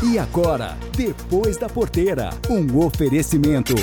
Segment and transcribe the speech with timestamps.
[0.00, 3.74] E agora, depois da porteira, um oferecimento.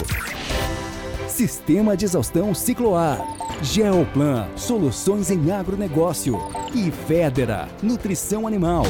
[1.28, 3.20] Sistema de exaustão Cicloar.
[3.62, 6.40] Geoplan, soluções em agronegócio.
[6.74, 8.86] E Federa, nutrição animal.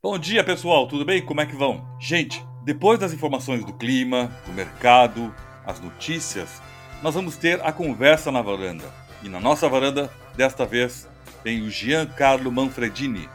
[0.00, 1.20] Bom dia, pessoal, tudo bem?
[1.20, 1.84] Como é que vão?
[1.98, 5.34] Gente, depois das informações do clima, do mercado,
[5.66, 6.62] as notícias,
[7.02, 8.84] nós vamos ter a conversa na varanda.
[9.20, 11.08] E na nossa varanda, desta vez,
[11.42, 13.28] vem o Giancarlo Manfredini,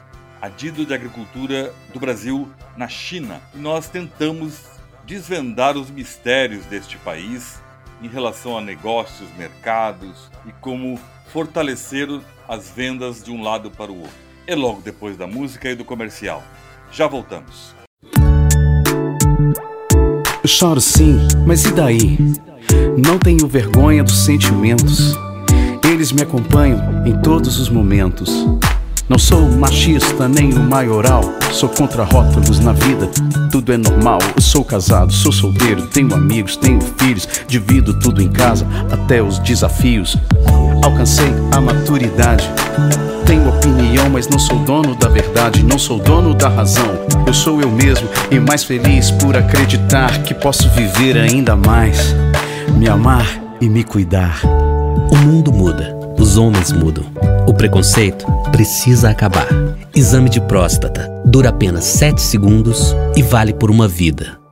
[0.43, 3.39] adido de agricultura do Brasil na China.
[3.55, 4.59] Nós tentamos
[5.05, 7.61] desvendar os mistérios deste país
[8.01, 10.99] em relação a negócios, mercados e como
[11.31, 12.09] fortalecer
[12.45, 14.13] as vendas de um lado para o outro.
[14.45, 16.43] É logo depois da música e do comercial.
[16.91, 17.73] Já voltamos.
[20.45, 22.17] Choro sim, mas e daí?
[22.97, 25.15] Não tenho vergonha dos sentimentos.
[25.89, 28.45] Eles me acompanham em todos os momentos.
[29.09, 33.09] Não sou machista nem o maioral, sou contra rótulos na vida,
[33.51, 34.19] tudo é normal.
[34.33, 39.39] Eu sou casado, sou solteiro, tenho amigos, tenho filhos, divido tudo em casa, até os
[39.39, 40.17] desafios.
[40.83, 42.49] Alcancei a maturidade.
[43.25, 46.87] Tenho opinião, mas não sou dono da verdade, não sou dono da razão.
[47.27, 52.15] Eu sou eu mesmo e mais feliz por acreditar que posso viver ainda mais,
[52.77, 53.27] me amar
[53.59, 54.41] e me cuidar.
[55.11, 55.92] O mundo muda,
[56.33, 57.05] os homens mudam.
[57.47, 59.47] O preconceito precisa acabar.
[59.95, 64.42] Exame de próstata dura apenas 7 segundos e vale por uma vida.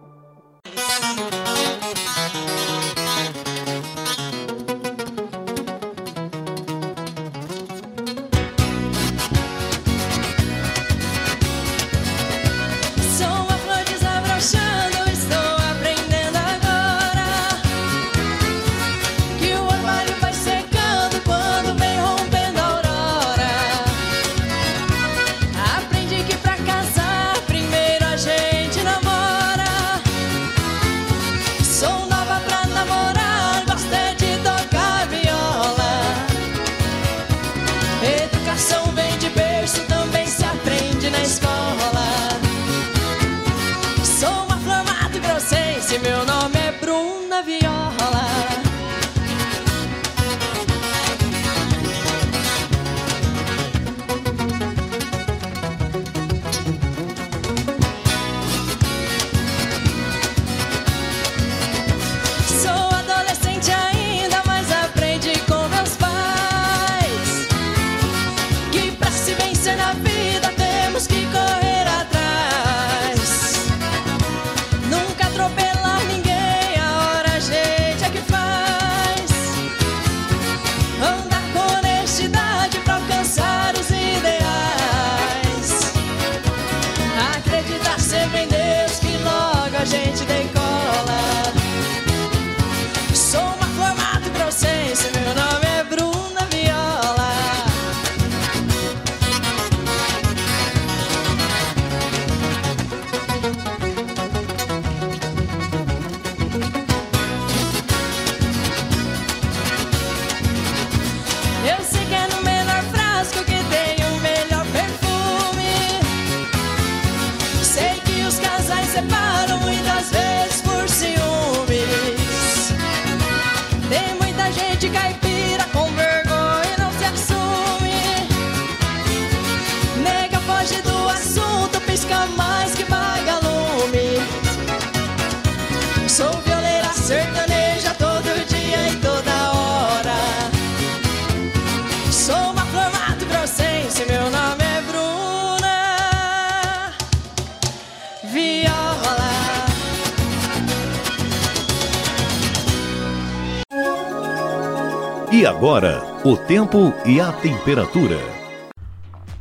[155.61, 158.17] Agora, o tempo e a temperatura.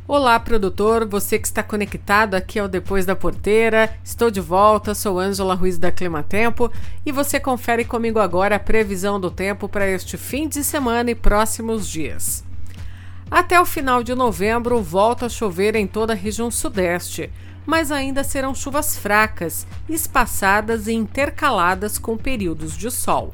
[0.07, 3.91] Olá, produtor, você que está conectado aqui ao Depois da Porteira.
[4.03, 6.71] Estou de volta, sou Ângela Ruiz da Climatempo
[7.03, 11.15] e você confere comigo agora a previsão do tempo para este fim de semana e
[11.15, 12.43] próximos dias.
[13.31, 17.31] Até o final de novembro, volta a chover em toda a região sudeste,
[17.65, 23.33] mas ainda serão chuvas fracas, espaçadas e intercaladas com períodos de sol.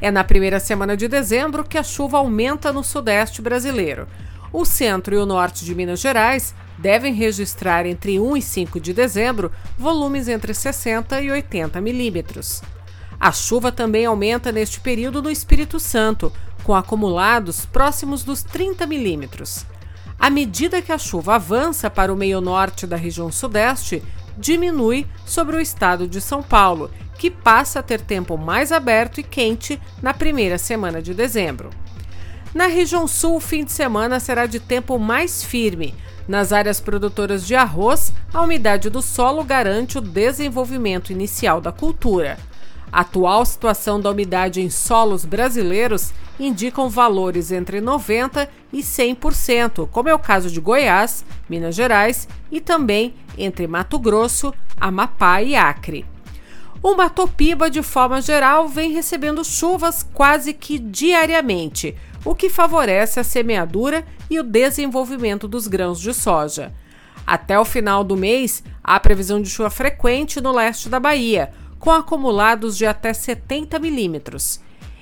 [0.00, 4.06] É na primeira semana de dezembro que a chuva aumenta no sudeste brasileiro.
[4.52, 8.92] O centro e o norte de Minas Gerais devem registrar entre 1 e 5 de
[8.92, 12.62] dezembro volumes entre 60 e 80 milímetros.
[13.18, 16.30] A chuva também aumenta neste período no Espírito Santo,
[16.62, 19.64] com acumulados próximos dos 30 milímetros.
[20.18, 24.02] À medida que a chuva avança para o meio norte da região sudeste,
[24.36, 29.22] diminui sobre o estado de São Paulo, que passa a ter tempo mais aberto e
[29.22, 31.70] quente na primeira semana de dezembro.
[32.54, 35.94] Na região sul, o fim de semana será de tempo mais firme.
[36.26, 42.38] Nas áreas produtoras de arroz, a umidade do solo garante o desenvolvimento inicial da cultura.
[42.90, 50.08] A atual situação da umidade em solos brasileiros indicam valores entre 90% e 100%, como
[50.08, 56.06] é o caso de Goiás, Minas Gerais e também entre Mato Grosso, Amapá e Acre.
[56.88, 63.24] O Matopiba, de forma geral, vem recebendo chuvas quase que diariamente, o que favorece a
[63.24, 66.72] semeadura e o desenvolvimento dos grãos de soja.
[67.26, 71.50] Até o final do mês, há previsão de chuva frequente no leste da Bahia,
[71.80, 74.60] com acumulados de até 70 milímetros.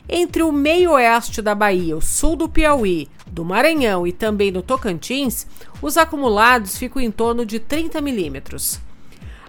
[0.08, 5.46] Entre o meio-oeste da Bahia, o sul do Piauí, do Maranhão e também do Tocantins,
[5.82, 8.80] os acumulados ficam em torno de 30 milímetros.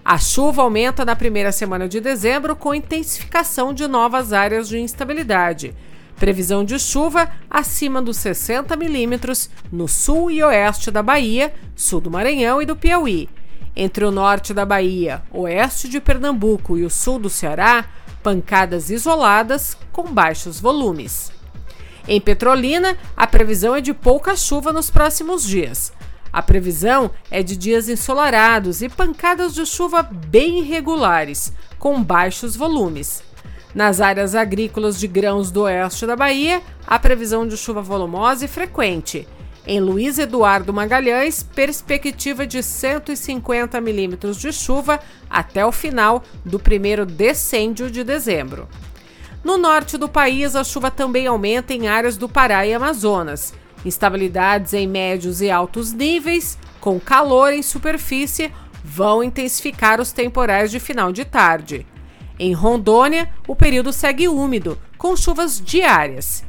[0.07, 5.75] A chuva aumenta na primeira semana de dezembro com intensificação de novas áreas de instabilidade.
[6.15, 12.11] Previsão de chuva acima dos 60 milímetros no sul e oeste da Bahia, sul do
[12.11, 13.27] Maranhão e do Piauí.
[13.75, 17.85] Entre o norte da Bahia, oeste de Pernambuco e o sul do Ceará,
[18.21, 21.31] pancadas isoladas com baixos volumes.
[22.07, 25.91] Em Petrolina, a previsão é de pouca chuva nos próximos dias.
[26.35, 33.23] A previsão é de dias ensolarados e pancadas de chuva bem irregulares, com baixos volumes.
[33.73, 38.49] Nas áreas agrícolas de grãos do oeste da Bahia, a previsão de chuva volumosa e
[38.49, 39.25] frequente,
[39.65, 44.99] em Luiz Eduardo Magalhães, perspectiva de 150 milímetros de chuva
[45.29, 48.67] até o final do primeiro decêndio de dezembro.
[49.41, 53.53] No norte do país, a chuva também aumenta em áreas do Pará e Amazonas.
[53.85, 58.51] Instabilidades em médios e altos níveis, com calor em superfície,
[58.83, 61.85] vão intensificar os temporais de final de tarde.
[62.37, 66.43] Em Rondônia, o período segue úmido, com chuvas diárias.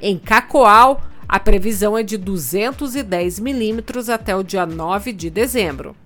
[0.00, 5.96] Em Cacoal, a previsão é de 210 milímetros até o dia 9 de dezembro.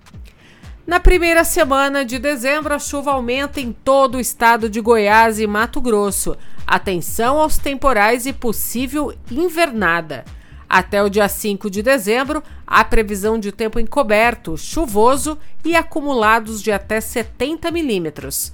[0.87, 5.45] Na primeira semana de dezembro, a chuva aumenta em todo o estado de Goiás e
[5.45, 6.37] Mato Grosso.
[6.65, 10.23] Atenção aos temporais e possível invernada.
[10.69, 16.71] Até o dia 5 de dezembro, há previsão de tempo encoberto, chuvoso e acumulados de
[16.71, 18.51] até 70 milímetros.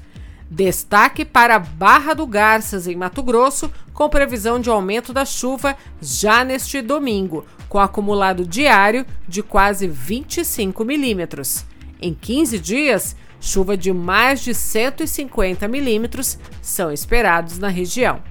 [0.49, 6.43] Destaque para Barra do Garças, em Mato Grosso, com previsão de aumento da chuva já
[6.43, 11.65] neste domingo, com acumulado diário de quase 25 milímetros.
[11.99, 18.21] Em 15 dias, chuva de mais de 150 milímetros são esperados na região.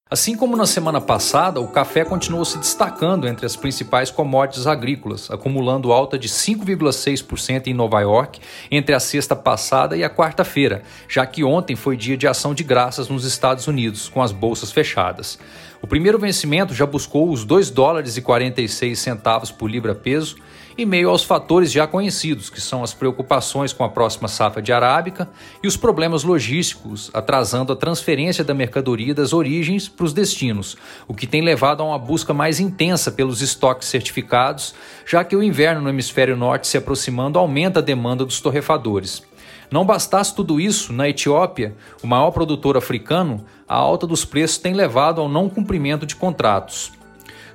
[0.09, 5.29] Assim como na semana passada, o café continuou se destacando entre as principais commodities agrícolas,
[5.29, 8.39] acumulando alta de 5,6% em Nova York
[8.71, 12.63] entre a sexta passada e a quarta-feira, já que ontem foi dia de ação de
[12.63, 15.37] graças nos Estados Unidos, com as bolsas fechadas.
[15.81, 20.37] O primeiro vencimento já buscou os 2 dólares e 46 centavos por libra peso
[20.77, 24.71] em meio aos fatores já conhecidos, que são as preocupações com a próxima safra de
[24.71, 25.27] arábica
[25.63, 31.13] e os problemas logísticos, atrasando a transferência da mercadoria das origens para os destinos, o
[31.15, 35.81] que tem levado a uma busca mais intensa pelos estoques certificados, já que o inverno
[35.81, 39.23] no hemisfério norte se aproximando aumenta a demanda dos torrefadores.
[39.69, 44.73] Não bastasse tudo isso, na Etiópia, o maior produtor africano, a alta dos preços tem
[44.73, 46.96] levado ao não cumprimento de contratos.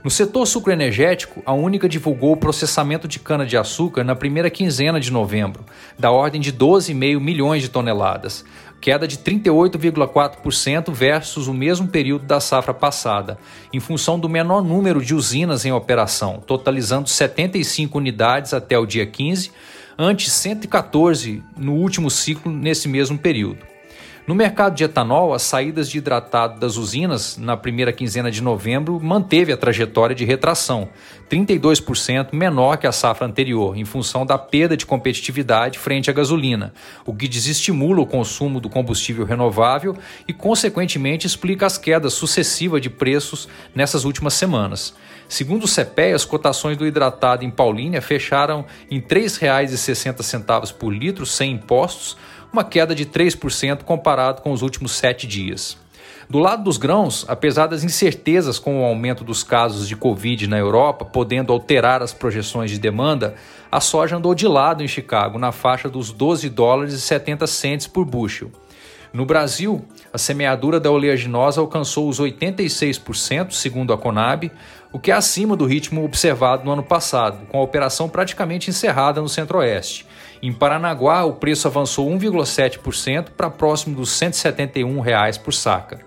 [0.04, 5.64] No setor sucroenergético, a Única divulgou o processamento de cana-de-açúcar na primeira quinzena de novembro,
[5.97, 8.44] da ordem de 12,5 milhões de toneladas,
[8.80, 13.38] queda de 38,4% versus o mesmo período da safra passada,
[13.73, 19.06] em função do menor número de usinas em operação, totalizando 75 unidades até o dia
[19.06, 19.52] 15,
[19.97, 23.72] ante 114 no último ciclo nesse mesmo período.
[24.25, 29.00] No mercado de etanol, as saídas de hidratado das usinas na primeira quinzena de novembro
[29.02, 30.88] manteve a trajetória de retração,
[31.29, 36.73] 32% menor que a safra anterior, em função da perda de competitividade frente à gasolina,
[37.05, 39.97] o que desestimula o consumo do combustível renovável
[40.29, 44.95] e, consequentemente, explica as quedas sucessivas de preços nessas últimas semanas.
[45.29, 51.26] Segundo o CPE, as cotações do hidratado em Paulínia fecharam em R$ 3,60 por litro,
[51.26, 52.17] sem impostos,
[52.52, 55.80] uma queda de 3% comparado com os últimos sete dias.
[56.28, 60.59] Do lado dos grãos, apesar das incertezas com o aumento dos casos de Covid na
[60.59, 63.35] Europa, podendo alterar as projeções de demanda,
[63.71, 67.87] a soja andou de lado em Chicago, na faixa dos 12 dólares e 70 centes
[67.87, 68.50] por bushel.
[69.12, 74.50] No Brasil, a semeadura da oleaginosa alcançou os 86%, segundo a Conab,
[74.90, 79.21] o que é acima do ritmo observado no ano passado, com a operação praticamente encerrada
[79.21, 80.06] no Centro-Oeste.
[80.43, 86.01] Em Paranaguá, o preço avançou 1,7% para próximo dos 171 reais por saca.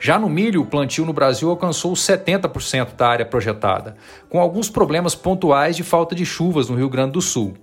[0.00, 3.96] Já no milho, o plantio no Brasil alcançou 70% da área projetada,
[4.28, 7.54] com alguns problemas pontuais de falta de chuvas no Rio Grande do Sul.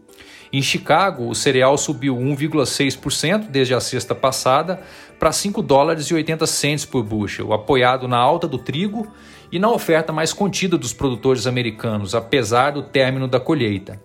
[0.51, 4.79] Em Chicago, o cereal subiu 1,6% desde a sexta passada
[5.19, 9.11] para 5 dólares e 80 centes por bushel, apoiado na alta do trigo
[9.51, 13.99] e na oferta mais contida dos produtores americanos, apesar do término da colheita.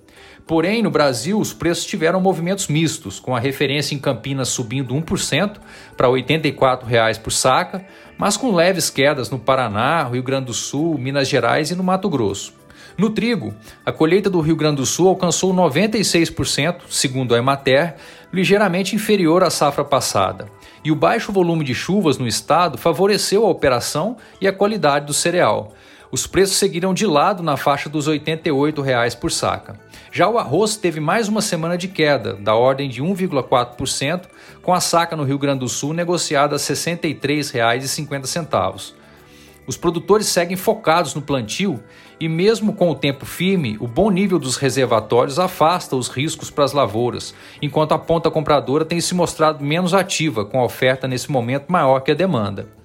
[0.49, 5.59] Porém, no Brasil, os preços tiveram movimentos mistos, com a referência em Campinas subindo 1%
[5.95, 7.85] para 84 reais por saca,
[8.17, 12.09] mas com leves quedas no Paraná, Rio Grande do Sul, Minas Gerais e no Mato
[12.09, 12.55] Grosso.
[12.97, 17.97] No trigo, a colheita do Rio Grande do Sul alcançou 96%, segundo a Emater,
[18.33, 20.49] ligeiramente inferior à safra passada.
[20.83, 25.13] E o baixo volume de chuvas no estado favoreceu a operação e a qualidade do
[25.13, 25.75] cereal.
[26.11, 29.79] Os preços seguiram de lado na faixa dos 88 reais por saca.
[30.11, 34.23] Já o arroz teve mais uma semana de queda, da ordem de 1,4%,
[34.63, 38.95] com a saca no Rio Grande do Sul negociada a R$ 63,50.
[39.67, 41.79] Os produtores seguem focados no plantio
[42.19, 46.65] e, mesmo com o tempo firme, o bom nível dos reservatórios afasta os riscos para
[46.65, 51.31] as lavouras, enquanto a ponta compradora tem se mostrado menos ativa, com a oferta nesse
[51.31, 52.78] momento maior que a demanda.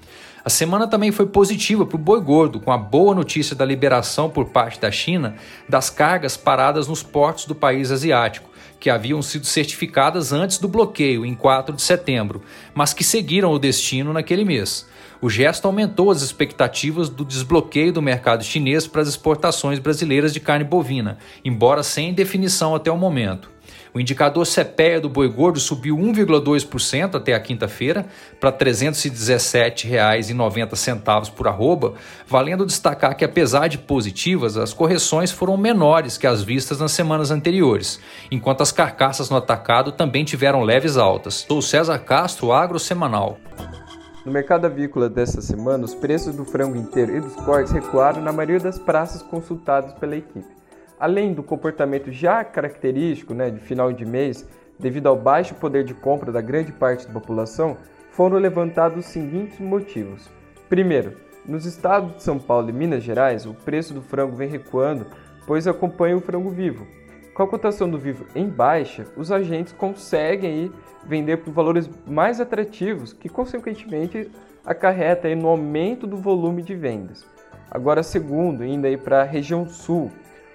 [0.46, 4.30] A semana também foi positiva para o boi gordo, com a boa notícia da liberação
[4.30, 5.36] por parte da China
[5.70, 11.26] das cargas paradas nos portos do país asiático, que haviam sido certificadas antes do bloqueio,
[11.26, 12.42] em 4 de setembro,
[12.76, 14.86] mas que seguiram o destino naquele mês.
[15.22, 20.42] O gesto aumentou as expectativas do desbloqueio do mercado chinês para as exportações brasileiras de
[20.42, 23.53] carne bovina, embora sem definição até o momento.
[23.94, 28.08] O indicador CPEA do boi gordo subiu 1,2% até a quinta-feira
[28.40, 31.94] para R$ 317,90 por arroba,
[32.26, 37.30] valendo destacar que apesar de positivas, as correções foram menores que as vistas nas semanas
[37.30, 38.00] anteriores,
[38.32, 41.46] enquanto as carcaças no atacado também tiveram leves altas.
[41.48, 43.38] Sou César Castro, Agro Semanal.
[44.26, 48.32] No mercado avícola desta semana, os preços do frango inteiro e dos cortes recuaram na
[48.32, 50.63] maioria das praças consultadas pela equipe.
[51.04, 54.48] Além do comportamento já característico né, de final de mês,
[54.80, 57.76] devido ao baixo poder de compra da grande parte da população,
[58.12, 60.32] foram levantados os seguintes motivos.
[60.70, 65.06] Primeiro, nos estados de São Paulo e Minas Gerais, o preço do frango vem recuando,
[65.46, 66.88] pois acompanha o frango vivo.
[67.34, 70.72] Com a cotação do vivo em baixa, os agentes conseguem
[71.06, 74.32] vender por valores mais atrativos, que consequentemente
[74.66, 77.26] acarreta no aumento do volume de vendas.
[77.70, 80.10] Agora, segundo, indo aí para a região sul,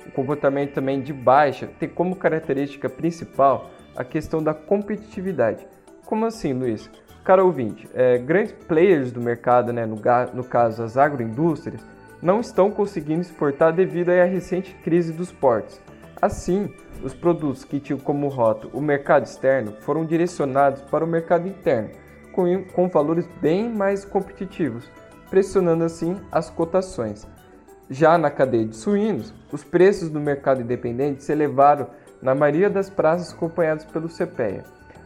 [0.09, 5.67] o comportamento também de baixa tem como característica principal a questão da competitividade.
[6.05, 6.91] Como assim, Luiz?
[7.23, 10.01] Cara ouvinte, é, grandes players do mercado, né, no,
[10.33, 11.85] no caso as agroindústrias,
[12.23, 15.81] não estão conseguindo exportar devido à recente crise dos portos.
[16.21, 16.73] Assim,
[17.03, 21.91] os produtos que tinham como rota o mercado externo foram direcionados para o mercado interno,
[22.33, 24.91] com, com valores bem mais competitivos,
[25.29, 27.27] pressionando assim as cotações.
[27.91, 31.89] Já na cadeia de suínos, os preços do mercado independente se elevaram
[32.21, 34.65] na maioria das praças acompanhadas pelo CPEA.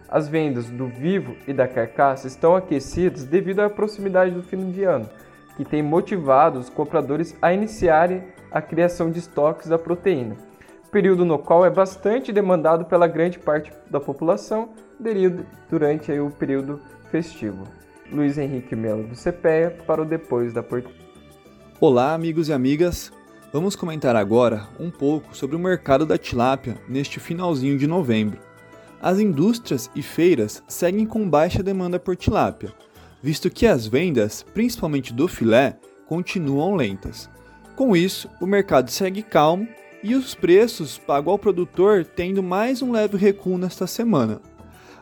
[0.09, 4.85] As vendas do vivo e da carcaça estão aquecidas devido à proximidade do fim de
[4.85, 5.09] ano,
[5.57, 10.37] que tem motivado os compradores a iniciarem a criação de estoques da proteína
[10.93, 14.69] período no qual é bastante demandado pela grande parte da população
[15.71, 16.79] durante o período
[17.11, 17.65] festivo.
[18.13, 20.95] Luiz Henrique Melo do CPEA para o Depois da Porteira.
[21.81, 23.11] Olá, amigos e amigas.
[23.53, 28.41] Vamos comentar agora um pouco sobre o mercado da tilápia neste finalzinho de novembro.
[28.99, 32.73] As indústrias e feiras seguem com baixa demanda por tilápia,
[33.23, 37.29] visto que as vendas, principalmente do filé, continuam lentas.
[37.77, 39.69] Com isso, o mercado segue calmo
[40.03, 44.41] e os preços pagos ao produtor tendo mais um leve recuo nesta semana.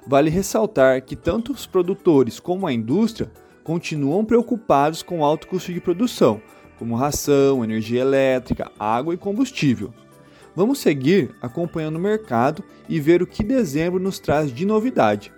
[0.05, 3.31] Vale ressaltar que tanto os produtores como a indústria
[3.63, 6.43] continuam preocupados com o alto custo de produção,
[6.81, 9.93] como ração, energia elétrica, água e combustível.
[10.57, 15.31] Vamos seguir acompanhando o mercado e ver o que dezembro nos traz de novidade.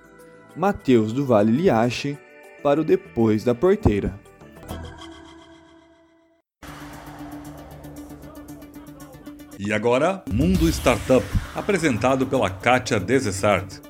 [0.56, 2.16] Mateus do Vale Liache
[2.62, 4.14] para o Depois da Porteira.
[9.58, 13.80] E agora, Mundo Startup, apresentado pela Kátia Desessart.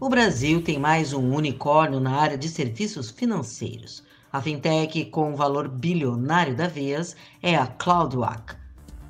[0.00, 4.02] O Brasil tem mais um unicórnio na área de serviços financeiros.
[4.32, 8.54] A fintech com valor bilionário da vez é a CloudWalk,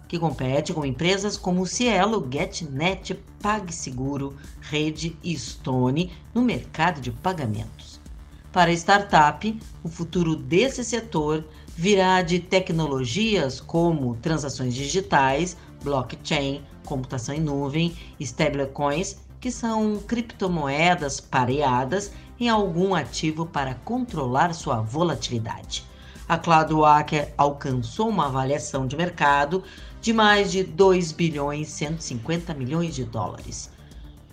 [0.08, 8.00] que compete com empresas como Cielo, GetNet, PagSeguro, Rede e Stone no mercado de pagamentos.
[8.50, 17.32] Para a startup, o futuro desse setor virá de tecnologias como transações digitais, blockchain, computação
[17.32, 22.12] em nuvem, stablecoins, que são criptomoedas pareadas
[22.42, 25.84] em algum ativo para controlar sua volatilidade.
[26.28, 29.62] A CloudWalker alcançou uma avaliação de mercado
[30.00, 33.70] de mais de 2 bilhões 150 milhões de dólares,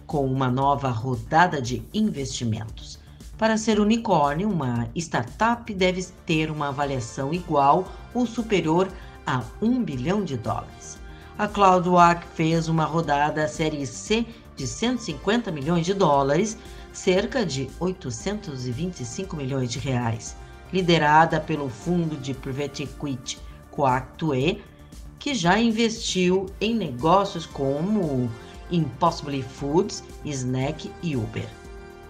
[0.08, 2.98] com uma nova rodada de investimentos.
[3.38, 8.88] Para ser unicórnio, uma startup deve ter uma avaliação igual ou superior
[9.24, 10.98] a 1 bilhão de dólares.
[11.38, 14.26] A CloudWalk fez uma rodada Série C
[14.56, 16.58] de 150 milhões de dólares,
[17.04, 20.36] cerca de 825 milhões de reais,
[20.74, 23.40] liderada pelo fundo de private equity
[23.72, 24.62] Coactue,
[25.18, 28.30] que já investiu em negócios como
[28.70, 31.48] Impossible Foods, Snack e Uber.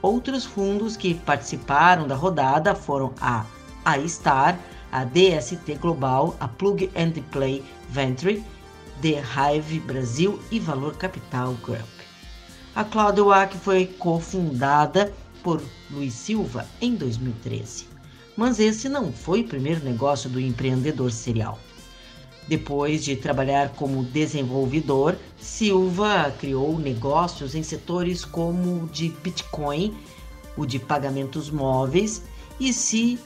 [0.01, 3.45] Outros fundos que participaram da rodada foram a
[4.03, 4.57] iStar,
[4.91, 8.43] a DST Global, a Plug and Play Venture,
[9.03, 11.98] The Hive Brasil e Valor Capital Group.
[12.79, 17.87] A CloudWalk foi cofundada por Luiz Silva em 2013.
[18.37, 21.59] Mas esse não foi o primeiro negócio do empreendedor serial.
[22.47, 29.93] Depois de trabalhar como desenvolvedor, Silva criou negócios em setores como o de Bitcoin,
[30.55, 32.23] o de pagamentos móveis
[32.61, 33.19] e, se,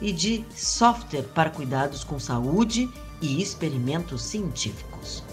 [0.00, 2.88] e de software para cuidados com saúde
[3.20, 5.24] e experimentos científicos.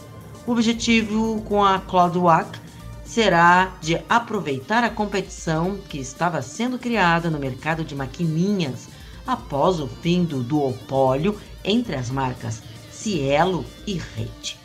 [0.47, 2.65] O objetivo com a CloudWalk
[3.07, 8.89] será de aproveitar a competição que estava sendo criada no mercado de maquininhas
[9.25, 14.59] após o fim do duopólio entre as marcas Cielo e Rede.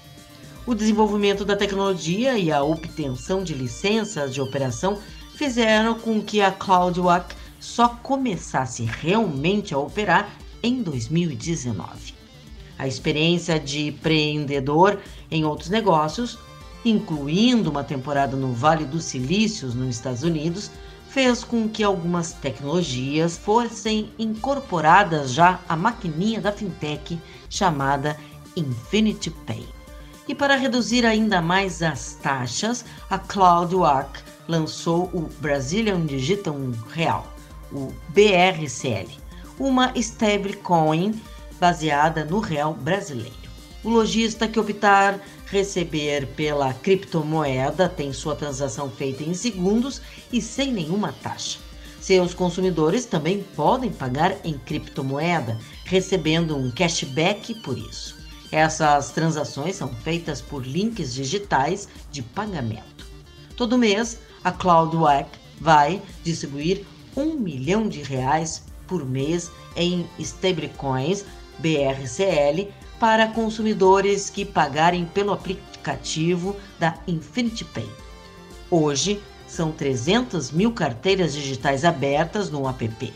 [0.66, 4.98] O desenvolvimento da tecnologia e a obtenção de licenças de operação
[5.36, 10.28] fizeram com que a CloudWalk só começasse realmente a operar
[10.62, 12.14] em 2019.
[12.76, 14.98] A experiência de empreendedor
[15.30, 16.38] em outros negócios,
[16.84, 20.70] incluindo uma temporada no Vale dos Silícios, nos Estados Unidos,
[21.08, 28.16] fez com que algumas tecnologias fossem incorporadas já à maquininha da fintech chamada
[28.56, 29.66] Infinity Pay.
[30.26, 36.56] E para reduzir ainda mais as taxas, a CloudWalk lançou o Brazilian Digital
[36.90, 37.26] Real,
[37.70, 39.10] o BRCL,
[39.58, 41.20] uma stablecoin
[41.60, 43.42] baseada no real brasileiro.
[43.84, 45.20] O lojista que optar
[45.52, 50.00] receber pela criptomoeda tem sua transação feita em segundos
[50.32, 51.58] e sem nenhuma taxa.
[52.00, 58.16] Seus consumidores também podem pagar em criptomoeda, recebendo um cashback por isso.
[58.50, 63.06] Essas transações são feitas por links digitais de pagamento.
[63.54, 65.28] Todo mês, a CloudWalk
[65.60, 71.26] vai distribuir um milhão de reais por mês em stablecoins
[71.58, 77.90] BRCL para consumidores que pagarem pelo aplicativo da Infinity Pay.
[78.70, 83.12] Hoje, são 300 mil carteiras digitais abertas no app.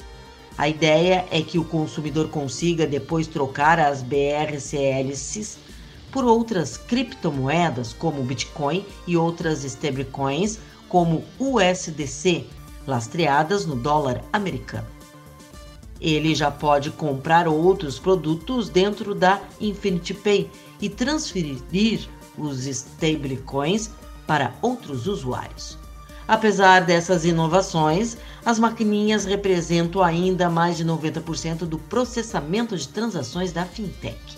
[0.59, 5.57] A ideia é que o consumidor consiga depois trocar as BRCLs
[6.11, 12.45] por outras criptomoedas como Bitcoin e outras stablecoins como USDC,
[12.89, 14.96] lastreadas no dólar americano.
[16.01, 23.91] Ele já pode comprar outros produtos dentro da Infinity Pay e transferir os stablecoins
[24.27, 25.79] para outros usuários.
[26.29, 33.65] Apesar dessas inovações, as maquininhas representam ainda mais de 90% do processamento de transações da
[33.65, 34.37] fintech.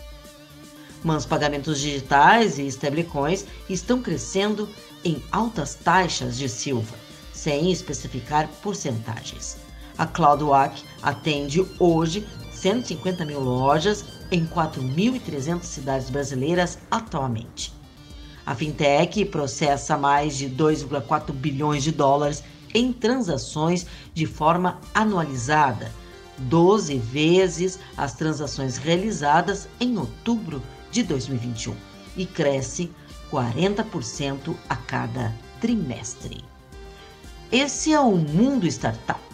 [1.02, 4.68] Mas pagamentos digitais e stablecoins estão crescendo
[5.04, 6.96] em altas taxas de Silva,
[7.32, 9.67] sem especificar porcentagens.
[9.98, 17.72] A CloudWalk atende hoje 150 mil lojas em 4.300 cidades brasileiras atualmente.
[18.46, 25.90] A fintech processa mais de 2,4 bilhões de dólares em transações de forma anualizada,
[26.38, 31.74] 12 vezes as transações realizadas em outubro de 2021
[32.16, 32.90] e cresce
[33.30, 36.44] 40% a cada trimestre.
[37.50, 39.27] Esse é o Mundo Startup.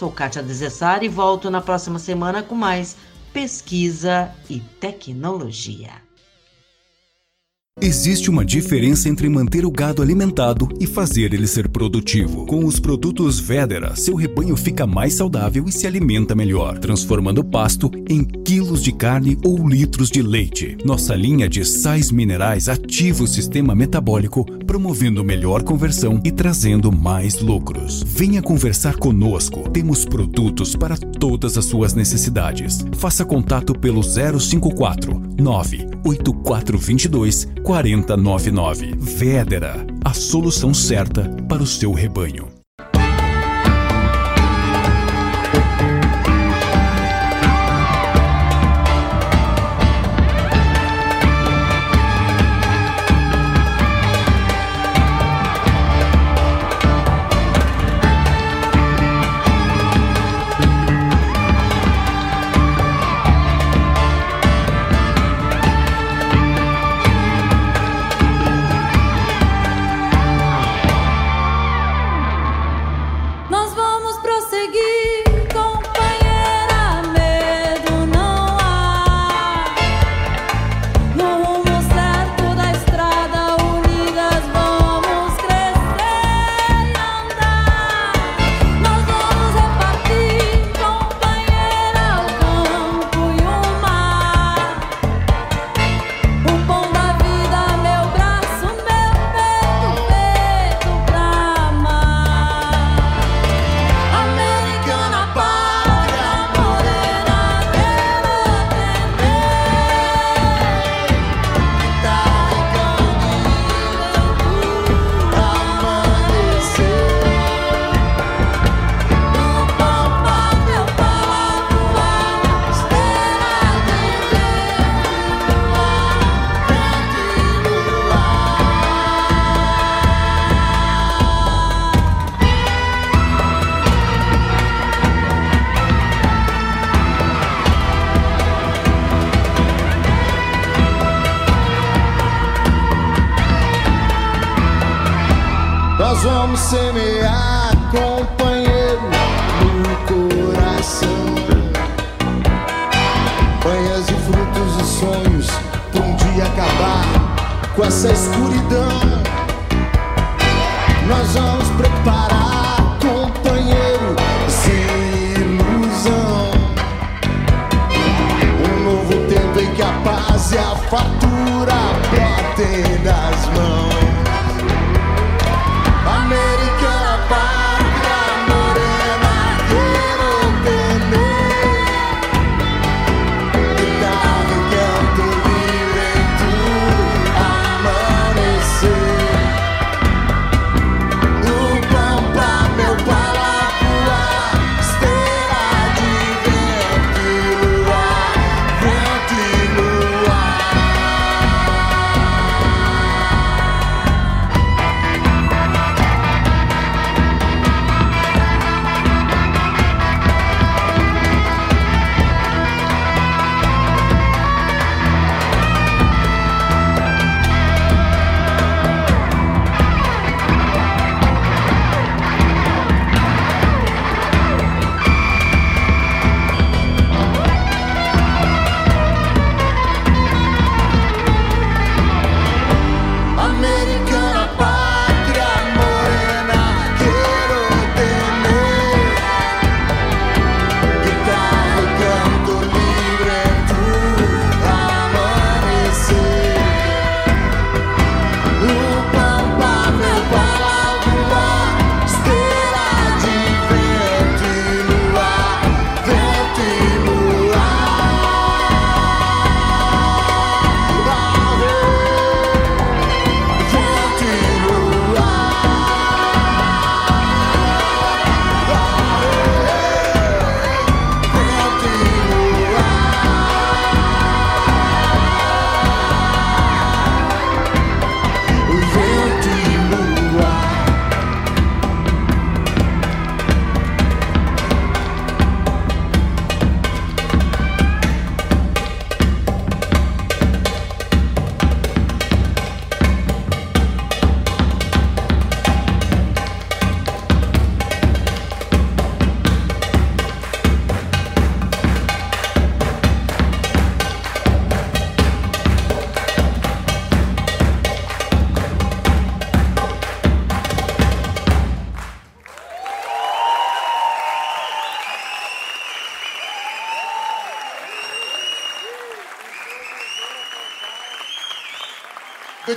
[0.00, 2.96] Sou Kátia Desessar e volto na próxima semana com mais
[3.34, 5.90] pesquisa e tecnologia.
[7.82, 12.44] Existe uma diferença entre manter o gado alimentado e fazer ele ser produtivo.
[12.44, 17.90] Com os produtos Vedera, seu rebanho fica mais saudável e se alimenta melhor, transformando pasto
[18.06, 20.76] em quilos de carne ou litros de leite.
[20.84, 27.40] Nossa linha de sais minerais ativa o sistema metabólico, promovendo melhor conversão e trazendo mais
[27.40, 28.04] lucros.
[28.06, 29.70] Venha conversar conosco.
[29.70, 32.84] Temos produtos para todas as suas necessidades.
[32.92, 38.94] Faça contato pelo 054 98422 4099.
[38.98, 42.59] Vedera, a solução certa para o seu rebanho.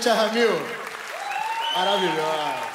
[0.03, 0.49] Escucha, Ramil.
[1.77, 2.73] Maravilhosa.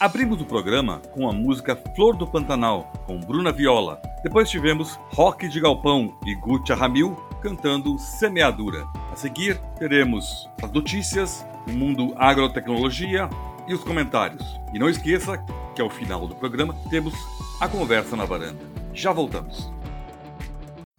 [0.00, 4.02] Abrimos o programa com a música Flor do Pantanal, com Bruna Viola.
[4.24, 8.84] Depois tivemos Rock de Galpão e Gutia Ramil cantando Semeadura.
[9.12, 13.30] A seguir, teremos as notícias, o mundo agrotecnologia
[13.68, 14.44] e os comentários.
[14.72, 15.38] E não esqueça
[15.72, 17.14] que ao final do programa temos
[17.60, 18.58] a conversa na varanda.
[18.92, 19.73] Já voltamos.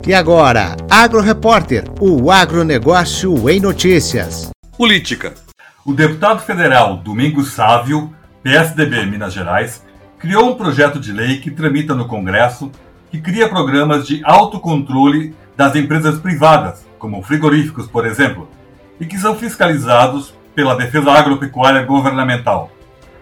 [0.07, 4.51] E agora, Agro Repórter, o agronegócio em notícias.
[4.77, 5.33] Política.
[5.83, 8.13] O deputado federal Domingos Sávio
[8.45, 9.83] PSDB Minas Gerais,
[10.19, 12.71] criou um projeto de lei que tramita no Congresso
[13.09, 18.47] que cria programas de autocontrole das empresas privadas, como frigoríficos, por exemplo,
[18.99, 22.69] e que são fiscalizados pela Defesa Agropecuária Governamental.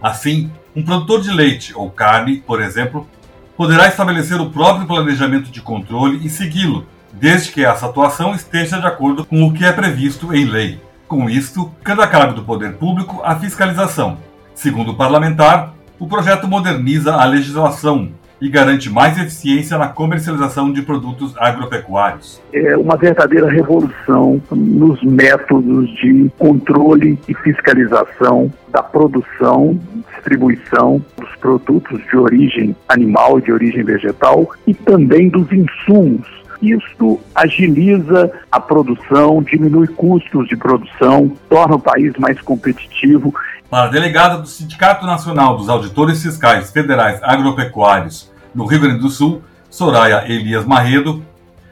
[0.01, 3.07] Assim, um produtor de leite ou carne, por exemplo,
[3.57, 8.87] poderá estabelecer o próprio planejamento de controle e segui-lo, desde que essa atuação esteja de
[8.87, 10.81] acordo com o que é previsto em lei.
[11.07, 14.17] Com isto, fica a cargo do poder público a fiscalização,
[14.55, 18.11] Segundo o parlamentar, o projeto moderniza a legislação
[18.43, 22.41] e garante mais eficiência na comercialização de produtos agropecuários.
[22.51, 29.79] É uma verdadeira revolução nos métodos de controle e fiscalização da produção,
[30.13, 38.31] distribuição dos produtos de origem animal, de origem vegetal e também dos insumos isto agiliza
[38.49, 43.33] a produção, diminui custos de produção, torna o país mais competitivo
[43.69, 49.09] para a delegada do Sindicato Nacional dos Auditores Fiscais Federais Agropecuários no Rio Grande do
[49.09, 51.23] Sul, Soraya Elias Marredo,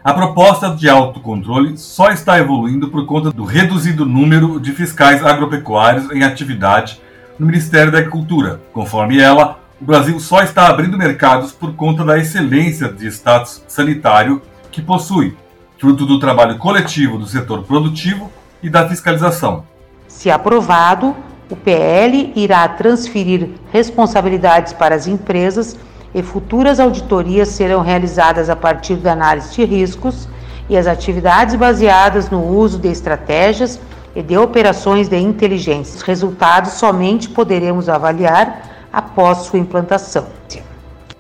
[0.03, 6.11] a proposta de autocontrole só está evoluindo por conta do reduzido número de fiscais agropecuários
[6.11, 6.99] em atividade
[7.37, 8.59] no Ministério da Agricultura.
[8.73, 14.41] Conforme ela, o Brasil só está abrindo mercados por conta da excelência de status sanitário
[14.71, 15.37] que possui,
[15.77, 18.31] fruto do trabalho coletivo do setor produtivo
[18.63, 19.65] e da fiscalização.
[20.07, 21.15] Se aprovado,
[21.49, 25.77] o PL irá transferir responsabilidades para as empresas
[26.13, 30.27] e futuras auditorias serão realizadas a partir da análise de riscos
[30.69, 33.79] e as atividades baseadas no uso de estratégias
[34.15, 35.95] e de operações de inteligência.
[35.95, 40.27] Os resultados somente poderemos avaliar após sua implantação.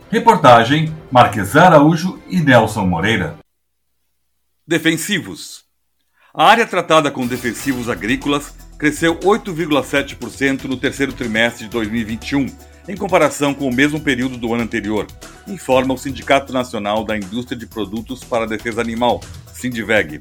[0.09, 3.37] Reportagem Marques Araújo e Nelson Moreira.
[4.67, 5.63] Defensivos.
[6.33, 12.45] A área tratada com defensivos agrícolas cresceu 8,7% no terceiro trimestre de 2021,
[12.87, 15.07] em comparação com o mesmo período do ano anterior,
[15.47, 19.21] informa o Sindicato Nacional da Indústria de Produtos para a Defesa Animal,
[19.53, 20.19] Sindiveg.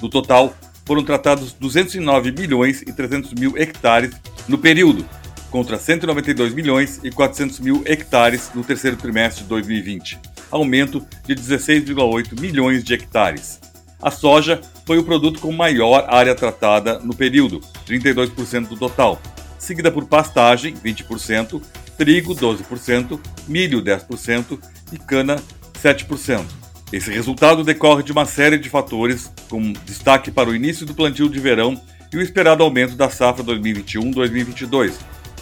[0.00, 0.54] No total,
[0.84, 4.14] foram tratados 209 milhões e 300 mil hectares
[4.46, 5.04] no período,
[5.50, 10.18] contra 192 milhões e 400 mil hectares no terceiro trimestre de 2020,
[10.50, 13.60] aumento de 16,8 milhões de hectares.
[14.00, 19.20] A soja foi o produto com maior área tratada no período, 32% do total,
[19.58, 21.60] seguida por pastagem, 20%,
[21.96, 24.58] trigo, 12%, milho, 10%
[24.92, 25.42] e cana,
[25.82, 26.44] 7%.
[26.92, 31.28] Esse resultado decorre de uma série de fatores, com destaque para o início do plantio
[31.28, 31.80] de verão
[32.12, 34.94] e o esperado aumento da safra 2021-2022,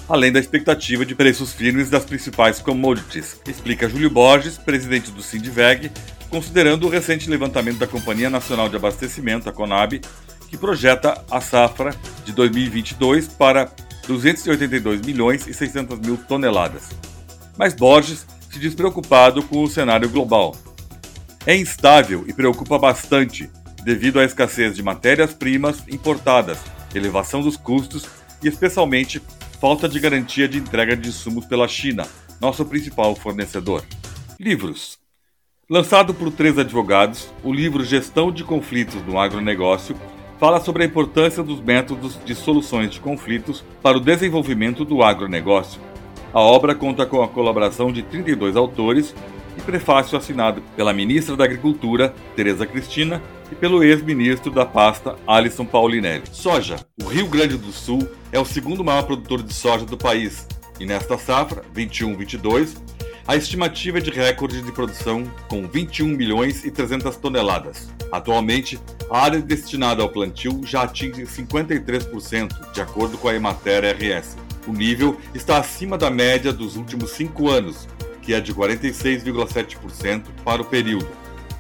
[0.09, 5.91] além da expectativa de preços firmes das principais commodities, explica Júlio Borges, presidente do Sindiveg,
[6.31, 10.01] considerando o recente levantamento da Companhia Nacional de Abastecimento, a Conab,
[10.49, 13.71] que projeta a safra de 2022 para
[14.07, 16.91] 282 milhões e 600 mil toneladas.
[17.57, 20.57] Mas Borges se diz preocupado com o cenário global.
[21.47, 23.51] É instável e preocupa bastante
[23.85, 26.59] devido à escassez de matérias-primas importadas,
[26.95, 28.07] elevação dos custos
[28.43, 29.21] e, especialmente,
[29.61, 32.07] falta de garantia de entrega de insumos pela China,
[32.41, 33.85] nosso principal fornecedor.
[34.41, 34.99] Livros.
[35.69, 39.97] Lançado por três advogados, o livro Gestão de Conflitos no Agronegócio
[40.45, 45.81] fala sobre a importância dos métodos de soluções de conflitos para o desenvolvimento do agronegócio.
[46.35, 49.15] A obra conta com a colaboração de 32 autores
[49.57, 55.65] e prefácio assinado pela ministra da Agricultura, Tereza Cristina, e pelo ex-ministro da pasta, Alisson
[55.65, 56.25] Paulinelli.
[56.31, 56.77] Soja.
[57.03, 60.47] O Rio Grande do Sul é o segundo maior produtor de soja do país,
[60.79, 62.77] e nesta safra, 21-22,
[63.27, 67.89] a estimativa é de recorde de produção com 21 milhões e 300 toneladas.
[68.13, 68.79] Atualmente,
[69.11, 74.37] a área destinada ao plantio já atinge 53%, de acordo com a Emater RS.
[74.67, 77.89] O nível está acima da média dos últimos cinco anos,
[78.21, 81.09] que é de 46,7% para o período.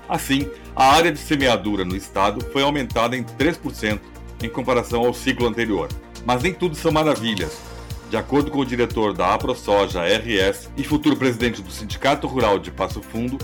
[0.07, 4.01] Assim, a área de semeadura no estado foi aumentada em 3%
[4.43, 5.89] em comparação ao ciclo anterior.
[6.27, 7.74] Mas nem tudo são maravilhas.
[8.15, 12.71] De acordo com o diretor da AproSoja RS e futuro presidente do Sindicato Rural de
[12.71, 13.39] Passo Fundo,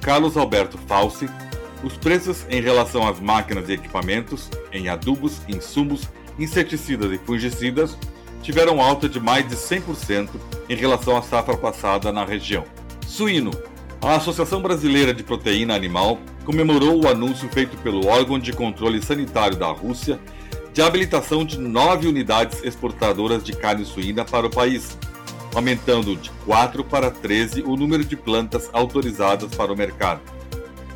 [0.00, 1.28] Carlos Alberto Falsi,
[1.84, 6.08] Os preços em relação às máquinas e equipamentos, em adubos, insumos,
[6.40, 7.96] inseticidas e fungicidas,
[8.42, 10.30] tiveram alta de mais de 100%
[10.68, 12.64] em relação à safra passada na região.
[13.06, 13.52] Suíno.
[14.02, 19.56] A Associação Brasileira de Proteína Animal comemorou o anúncio feito pelo órgão de controle sanitário
[19.56, 20.18] da Rússia
[20.76, 24.98] de habilitação de nove unidades exportadoras de carne suína para o país,
[25.54, 30.20] aumentando de 4 para 13 o número de plantas autorizadas para o mercado.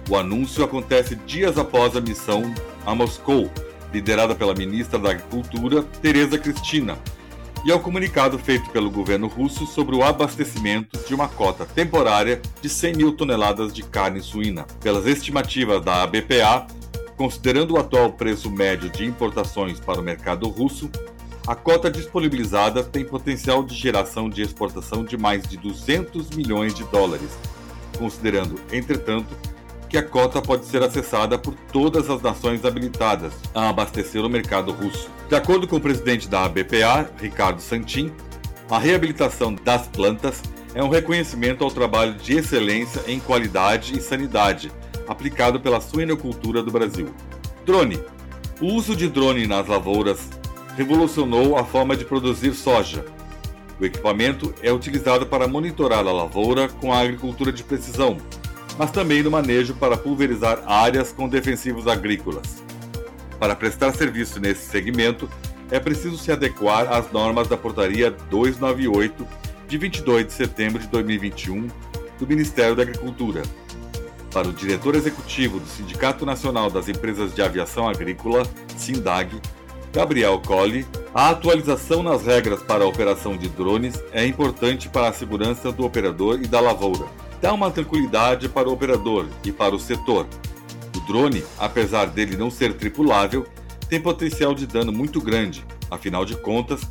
[0.06, 3.50] O anúncio acontece dias após a missão a Moscou,
[3.90, 6.98] liderada pela ministra da Agricultura, Tereza Cristina,
[7.64, 12.68] e ao comunicado feito pelo governo russo sobre o abastecimento de uma cota temporária de
[12.68, 14.66] 100 mil toneladas de carne suína.
[14.82, 16.66] Pelas estimativas da ABPA,
[17.20, 20.90] considerando o atual preço médio de importações para o mercado russo,
[21.46, 26.82] a cota disponibilizada tem potencial de geração de exportação de mais de 200 milhões de
[26.84, 27.28] dólares,
[27.98, 29.36] considerando, entretanto,
[29.86, 34.72] que a cota pode ser acessada por todas as nações habilitadas a abastecer o mercado
[34.72, 35.10] russo.
[35.28, 38.10] De acordo com o presidente da ABPA, Ricardo Santin,
[38.70, 40.42] a reabilitação das plantas
[40.74, 44.72] é um reconhecimento ao trabalho de excelência em qualidade e sanidade
[45.10, 47.08] aplicado pela suinocultura do Brasil.
[47.66, 48.00] Drone.
[48.60, 50.28] O uso de drone nas lavouras
[50.76, 53.04] revolucionou a forma de produzir soja.
[53.80, 58.18] O equipamento é utilizado para monitorar a lavoura com a agricultura de precisão,
[58.78, 62.62] mas também no manejo para pulverizar áreas com defensivos agrícolas.
[63.40, 65.28] Para prestar serviço nesse segmento,
[65.72, 69.26] é preciso se adequar às normas da Portaria 298
[69.66, 71.66] de 22 de setembro de 2021
[72.18, 73.42] do Ministério da Agricultura.
[74.32, 78.44] Para o diretor executivo do Sindicato Nacional das Empresas de Aviação Agrícola,
[78.76, 79.40] SINDAG,
[79.92, 85.12] Gabriel Colli, a atualização nas regras para a operação de drones é importante para a
[85.12, 87.06] segurança do operador e da lavoura.
[87.42, 90.28] Dá uma tranquilidade para o operador e para o setor.
[90.96, 93.44] O drone, apesar dele não ser tripulável,
[93.88, 96.82] tem potencial de dano muito grande, afinal de contas,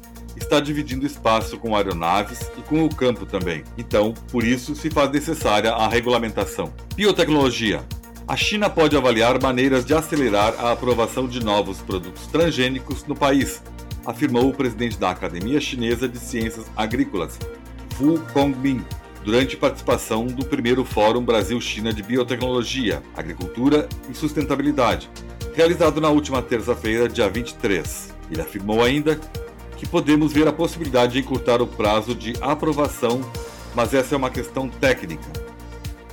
[0.44, 3.64] está dividindo espaço com aeronaves e com o campo também.
[3.78, 6.74] Então, por isso se faz necessária a regulamentação.
[6.96, 7.84] Biotecnologia.
[8.28, 13.62] A China pode avaliar maneiras de acelerar a aprovação de novos produtos transgênicos no país,
[14.06, 17.40] afirmou o presidente da Academia Chinesa de Ciências Agrícolas,
[17.96, 18.86] Fu Kongbin,
[19.24, 25.10] durante participação do primeiro Fórum Brasil-China de Biotecnologia, Agricultura e Sustentabilidade,
[25.56, 28.14] realizado na última terça-feira, dia 23.
[28.32, 29.20] Ele afirmou ainda
[29.80, 33.22] que podemos ver a possibilidade de encurtar o prazo de aprovação,
[33.74, 35.32] mas essa é uma questão técnica.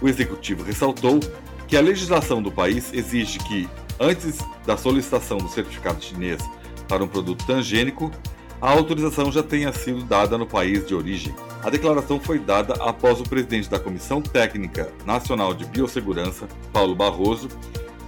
[0.01, 1.19] O executivo ressaltou
[1.67, 6.41] que a legislação do país exige que, antes da solicitação do certificado chinês
[6.87, 8.13] para um produto transgênico,
[8.63, 11.35] a autorização já tenha sido dada no país de origem.
[11.61, 17.49] A declaração foi dada após o presidente da Comissão Técnica Nacional de Biossegurança, Paulo Barroso,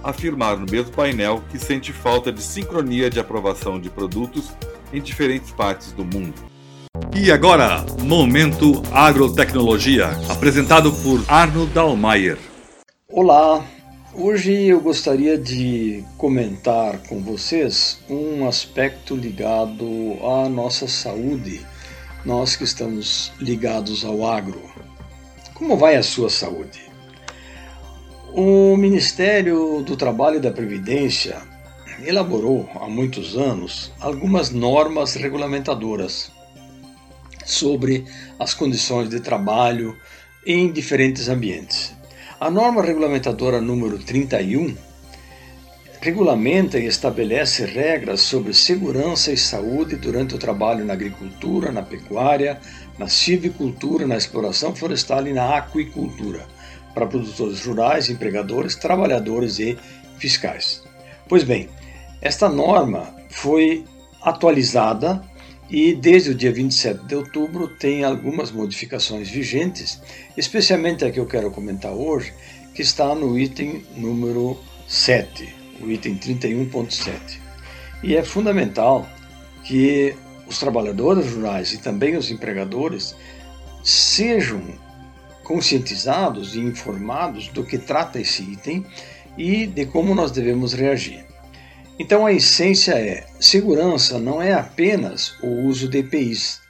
[0.01, 4.53] afirmar no mesmo painel que sente falta de sincronia de aprovação de produtos
[4.93, 6.49] em diferentes partes do mundo.
[7.15, 12.37] E agora, Momento Agrotecnologia, apresentado por Arno Dalmayer.
[13.11, 13.65] Olá,
[14.13, 21.65] hoje eu gostaria de comentar com vocês um aspecto ligado à nossa saúde,
[22.25, 24.61] nós que estamos ligados ao agro.
[25.53, 26.81] Como vai a sua saúde?
[28.33, 31.41] O Ministério do Trabalho e da Previdência
[32.05, 36.31] elaborou há muitos anos algumas normas regulamentadoras
[37.45, 38.05] sobre
[38.37, 39.97] as condições de trabalho
[40.45, 41.93] em diferentes ambientes.
[42.39, 44.75] A norma regulamentadora número 31
[46.01, 52.59] regulamenta e estabelece regras sobre segurança e saúde durante o trabalho na agricultura, na pecuária,
[52.97, 56.45] na silvicultura, na exploração florestal e na aquicultura,
[56.93, 59.77] para produtores rurais, empregadores, trabalhadores e
[60.17, 60.81] fiscais.
[61.27, 61.69] Pois bem,
[62.21, 63.85] esta norma foi
[64.21, 65.23] atualizada
[65.69, 70.01] e desde o dia 27 de outubro tem algumas modificações vigentes,
[70.35, 72.33] especialmente a que eu quero comentar hoje,
[72.73, 74.57] que está no item número
[74.87, 77.39] 7, o item 31.7.
[78.03, 79.07] E é fundamental
[79.63, 80.15] que
[80.47, 83.15] os trabalhadores rurais e também os empregadores
[83.83, 84.61] sejam
[85.43, 88.85] conscientizados e informados do que trata esse item
[89.37, 91.28] e de como nós devemos reagir.
[91.99, 96.61] Então a essência é: segurança não é apenas o uso de EPIs.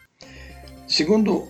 [0.88, 1.48] Segundo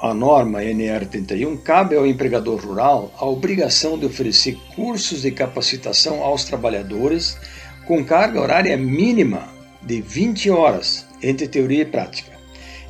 [0.00, 6.42] a norma NR31, cabe ao empregador rural a obrigação de oferecer cursos de capacitação aos
[6.42, 7.38] trabalhadores
[7.86, 9.48] com carga horária mínima
[9.80, 12.32] de 20 horas entre teoria e prática.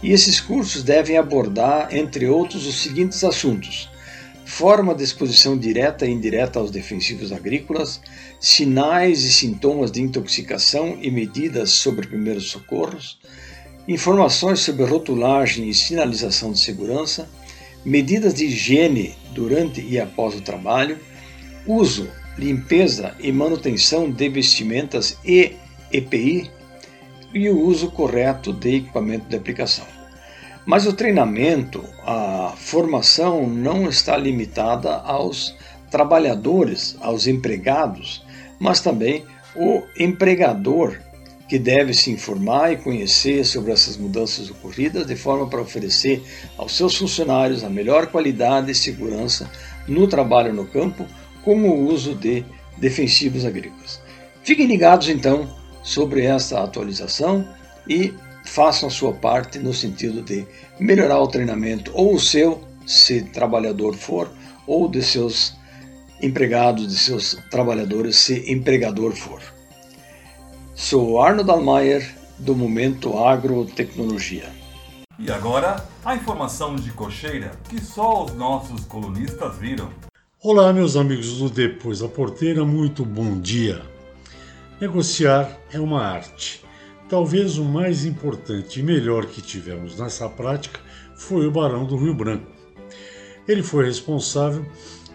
[0.03, 3.91] E esses cursos devem abordar, entre outros, os seguintes assuntos:
[4.45, 8.01] forma de exposição direta e indireta aos defensivos agrícolas,
[8.41, 13.19] sinais e sintomas de intoxicação e medidas sobre primeiros socorros,
[13.87, 17.29] informações sobre rotulagem e sinalização de segurança,
[17.85, 20.99] medidas de higiene durante e após o trabalho,
[21.67, 25.53] uso, limpeza e manutenção de vestimentas e
[25.93, 26.51] EPI
[27.35, 30.02] e o uso correto de equipamento de aplicação.
[30.65, 35.55] Mas o treinamento, a formação não está limitada aos
[35.91, 38.25] trabalhadores, aos empregados,
[38.61, 39.25] mas também
[39.57, 40.99] o empregador
[41.49, 46.23] que deve se informar e conhecer sobre essas mudanças ocorridas de forma para oferecer
[46.57, 49.51] aos seus funcionários a melhor qualidade e segurança
[49.87, 51.05] no trabalho no campo,
[51.45, 52.45] como o uso de
[52.79, 54.01] defensivos agrícolas.
[54.43, 57.47] Fiquem ligados então sobre essa atualização
[57.87, 58.15] e
[58.45, 60.47] façam a sua parte no sentido de
[60.79, 64.31] melhorar o treinamento, ou o seu, se trabalhador for,
[64.67, 65.55] ou de seus
[66.21, 69.43] empregados, de seus trabalhadores, se empregador for.
[70.75, 74.51] Sou Arno Dalmayer, do Momento Agrotecnologia.
[75.19, 79.91] E agora, a informação de cocheira que só os nossos colunistas viram.
[80.43, 83.83] Olá, meus amigos do Depois da Porteira, muito bom dia.
[84.81, 86.65] Negociar é uma arte.
[87.13, 90.81] Talvez o mais importante e melhor que tivemos nessa prática
[91.15, 92.51] foi o Barão do Rio Branco.
[93.47, 94.65] Ele foi responsável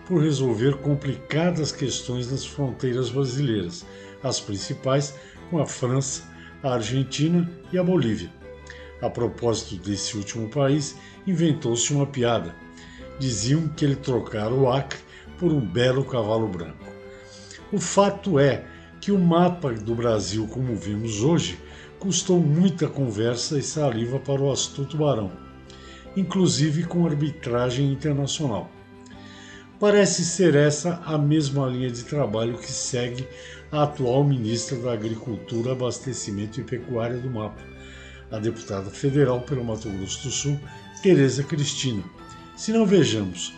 [0.07, 3.83] por resolver complicadas questões nas fronteiras brasileiras,
[4.21, 5.15] as principais
[5.49, 6.21] com a França,
[6.61, 8.31] a Argentina e a Bolívia.
[9.01, 10.95] A propósito desse último país,
[11.25, 12.55] inventou-se uma piada.
[13.17, 14.99] Diziam que ele trocara o Acre
[15.39, 16.85] por um belo cavalo branco.
[17.71, 18.63] O fato é
[19.01, 21.57] que o mapa do Brasil, como vimos hoje,
[21.99, 25.31] custou muita conversa e saliva para o astuto barão,
[26.15, 28.69] inclusive com arbitragem internacional.
[29.79, 33.27] Parece ser essa a mesma linha de trabalho que segue
[33.71, 37.61] a atual ministra da Agricultura, Abastecimento e Pecuária do mapa,
[38.31, 40.59] a deputada federal pelo Mato Grosso do Sul,
[41.03, 42.03] Tereza Cristina.
[42.55, 43.53] Se não vejamos,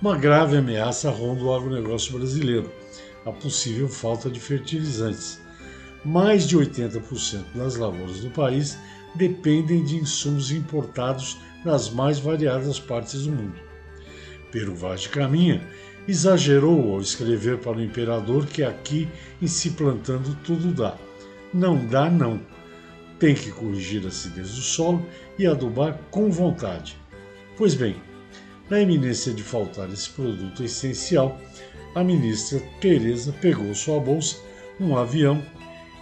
[0.00, 2.70] uma grave ameaça ronda o agronegócio brasileiro,
[3.26, 5.40] a possível falta de fertilizantes.
[6.04, 8.78] Mais de 80% das lavouras do país
[9.14, 13.60] dependem de insumos importados das mais variadas partes do mundo.
[14.52, 15.60] Pero Vaz de Caminha
[16.06, 19.08] exagerou ao escrever para o imperador que aqui,
[19.42, 20.96] em se plantando, tudo dá.
[21.52, 22.40] Não dá, não.
[23.18, 25.04] Tem que corrigir a acidez do solo
[25.38, 26.96] e adubar com vontade.
[27.56, 27.96] Pois bem,
[28.70, 31.38] na iminência de faltar esse produto essencial,
[31.94, 34.36] a ministra Teresa pegou sua bolsa,
[34.80, 35.42] um avião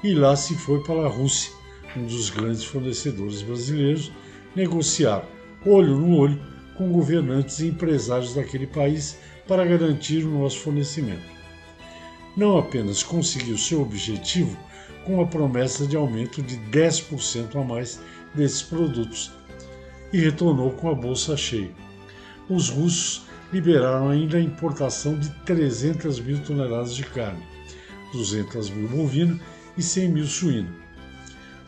[0.03, 1.53] e lá se foi para a Rússia,
[1.97, 4.13] um dos grandes fornecedores brasileiros,
[4.55, 5.25] negociar
[5.65, 6.41] olho no olho
[6.77, 9.19] com governantes e empresários daquele país
[9.49, 11.25] para garantir o nosso fornecimento.
[12.37, 14.59] Não apenas conseguiu seu objetivo
[15.05, 18.01] com a promessa de aumento de 10% a mais
[18.35, 19.33] desses produtos
[20.13, 21.71] e retornou com a bolsa cheia.
[22.49, 23.23] Os russos
[23.53, 27.43] liberaram ainda a importação de 300 mil toneladas de carne,
[28.13, 29.41] 200 mil bovina
[29.77, 30.74] e 100 mil suíno.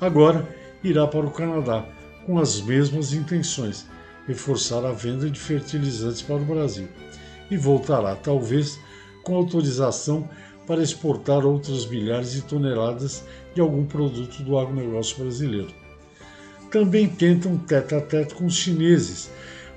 [0.01, 0.49] Agora
[0.83, 1.85] irá para o Canadá
[2.25, 3.87] com as mesmas intenções,
[4.27, 6.89] reforçar a venda de fertilizantes para o Brasil,
[7.51, 8.79] e voltará talvez
[9.23, 10.29] com autorização
[10.67, 15.73] para exportar outras milhares de toneladas de algum produto do agronegócio brasileiro.
[16.71, 19.31] Também tentam tete a tete com os chineses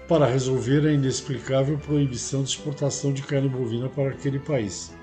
[0.10, 4.94] para resolver a inexplicável proibição de exportação de carne bovina para aquele país.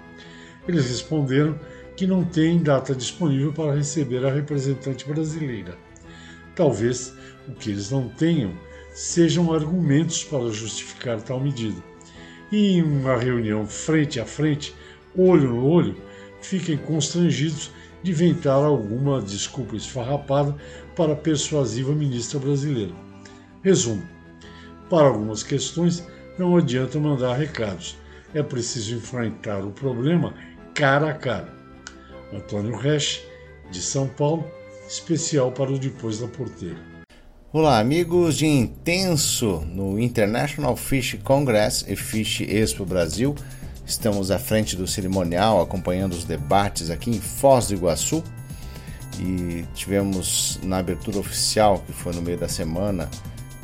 [0.68, 1.58] Eles responderam
[1.98, 5.76] que não têm data disponível para receber a representante brasileira.
[6.54, 7.12] Talvez
[7.48, 8.52] o que eles não tenham
[8.92, 11.82] sejam argumentos para justificar tal medida.
[12.52, 14.72] E em uma reunião frente a frente,
[15.16, 15.96] olho no olho,
[16.40, 20.54] fiquem constrangidos de inventar alguma desculpa esfarrapada
[20.94, 22.94] para a persuasiva ministra brasileira.
[23.60, 24.04] Resumo:
[24.88, 26.06] para algumas questões,
[26.38, 27.98] não adianta mandar recados.
[28.32, 30.32] É preciso enfrentar o problema
[30.74, 31.57] cara a cara.
[32.32, 33.22] Antônio Resch,
[33.70, 34.44] de São Paulo,
[34.88, 36.78] especial para o Depois da Porteira.
[37.50, 43.34] Olá, amigos de Intenso no International Fish Congress e Fish Expo Brasil.
[43.86, 48.22] Estamos à frente do cerimonial acompanhando os debates aqui em Foz do Iguaçu
[49.18, 53.08] e tivemos na abertura oficial, que foi no meio da semana,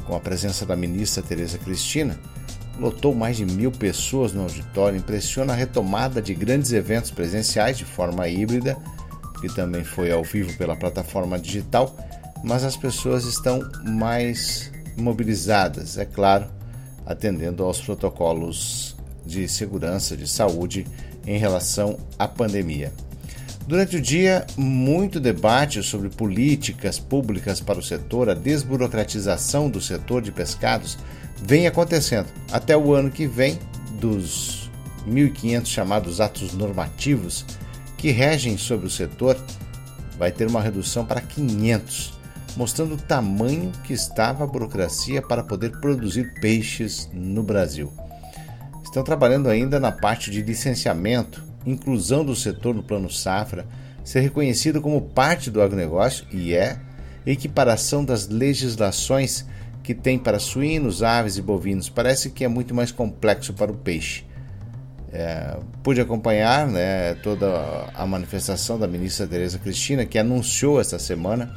[0.06, 2.18] com a presença da ministra Tereza Cristina,
[2.78, 4.98] lotou mais de mil pessoas no auditório.
[4.98, 8.76] Impressiona a retomada de grandes eventos presenciais de forma híbrida,
[9.40, 11.96] que também foi ao vivo pela plataforma digital,
[12.42, 16.46] mas as pessoas estão mais mobilizadas, é claro,
[17.06, 20.86] atendendo aos protocolos de segurança, de saúde
[21.26, 22.92] em relação à pandemia.
[23.66, 30.20] Durante o dia, muito debate sobre políticas públicas para o setor, a desburocratização do setor
[30.20, 30.98] de pescados
[31.46, 32.26] vem acontecendo.
[32.50, 33.58] Até o ano que vem,
[34.00, 34.70] dos
[35.06, 37.44] 1.500 chamados atos normativos
[37.98, 39.36] que regem sobre o setor,
[40.18, 42.14] vai ter uma redução para 500,
[42.56, 47.92] mostrando o tamanho que estava a burocracia para poder produzir peixes no Brasil.
[48.82, 53.66] Estão trabalhando ainda na parte de licenciamento inclusão do setor no Plano Safra,
[54.04, 56.78] ser reconhecido como parte do agronegócio e é
[57.26, 59.46] equiparação das legislações
[59.84, 61.88] que tem para suínos, aves e bovinos.
[61.88, 64.24] Parece que é muito mais complexo para o peixe.
[65.12, 71.54] É, pude acompanhar né, toda a manifestação da ministra Tereza Cristina, que anunciou esta semana,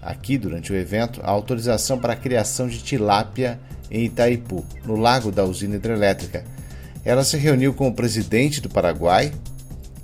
[0.00, 3.58] aqui durante o evento, a autorização para a criação de tilápia
[3.90, 6.44] em Itaipu, no lago da usina hidrelétrica
[7.06, 9.32] ela se reuniu com o presidente do Paraguai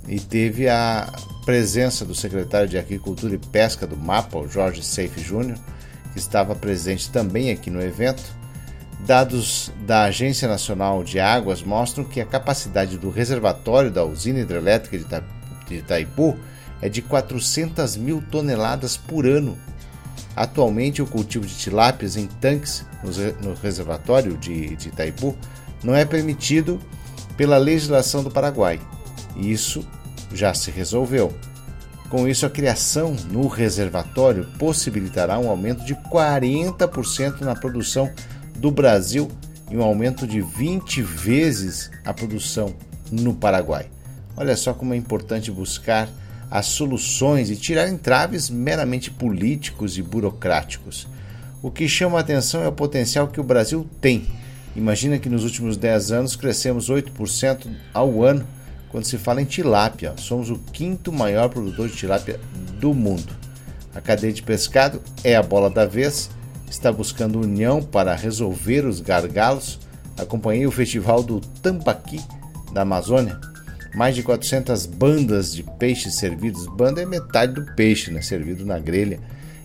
[0.07, 1.11] e teve a
[1.45, 5.57] presença do secretário de Agricultura e Pesca do MAPA, o Jorge Seife Júnior,
[6.15, 8.23] estava presente também aqui no evento.
[9.05, 15.23] Dados da Agência Nacional de Águas mostram que a capacidade do reservatório da usina hidrelétrica
[15.67, 16.37] de Itaipu
[16.81, 19.57] é de 400 mil toneladas por ano.
[20.35, 22.85] Atualmente, o cultivo de tilápias em tanques
[23.41, 25.35] no reservatório de Itaipu
[25.83, 26.79] não é permitido
[27.35, 28.79] pela legislação do Paraguai.
[29.35, 29.85] Isso
[30.33, 31.33] já se resolveu.
[32.13, 38.07] Com isso, a criação no reservatório possibilitará um aumento de 40% na produção
[38.55, 39.31] do Brasil
[39.71, 42.71] e um aumento de 20 vezes a produção
[43.11, 43.87] no Paraguai.
[44.37, 46.07] Olha só como é importante buscar
[46.51, 51.07] as soluções e tirar entraves meramente políticos e burocráticos.
[51.63, 54.27] O que chama a atenção é o potencial que o Brasil tem
[54.75, 58.45] Imagina que nos últimos 10 anos crescemos 8% ao ano
[58.93, 60.13] quando se fala em tilápia.
[60.17, 62.39] Somos o quinto maior produtor de tilápia
[62.79, 63.33] do mundo.
[63.93, 66.29] A cadeia de pescado é a bola da vez,
[66.69, 69.79] está buscando união para resolver os gargalos.
[70.15, 72.21] Acompanhei o festival do Tambaqui
[72.71, 73.41] da Amazônia.
[73.95, 76.67] Mais de 400 bandas de peixes servidos.
[76.67, 79.19] Banda é metade do peixe, né, servido na grelha.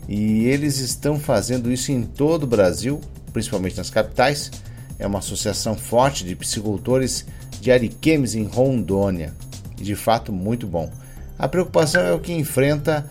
[0.08, 2.98] E eles estão fazendo isso em todo o Brasil,
[3.30, 4.50] principalmente nas capitais
[4.98, 7.24] é uma associação forte de piscicultores
[7.61, 9.34] de Ariquemes em Rondônia
[9.82, 10.90] de fato muito bom.
[11.38, 13.09] A preocupação é o que enfrenta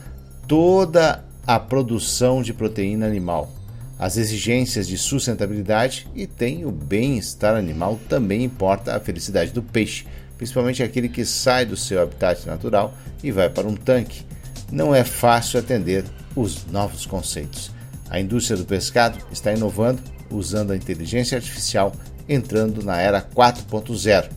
[0.48, 3.52] toda a produção de proteína animal.
[3.98, 10.06] As exigências de sustentabilidade e tem o bem-estar animal também importa a felicidade do peixe,
[10.38, 12.94] principalmente aquele que sai do seu habitat natural
[13.24, 14.24] e vai para um tanque.
[14.72, 16.04] Não é fácil atender
[16.36, 17.72] os novos conceitos.
[18.10, 21.94] A indústria do pescado está inovando usando a inteligência artificial
[22.30, 24.37] entrando na era 4.0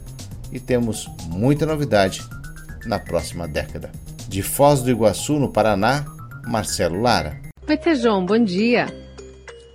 [0.53, 2.23] e temos muita novidade
[2.85, 3.91] na próxima década.
[4.29, 6.05] De Foz do Iguaçu, no Paraná,
[6.47, 7.41] Marcelo Lara.
[7.69, 8.87] Oi, Tejão, bom dia.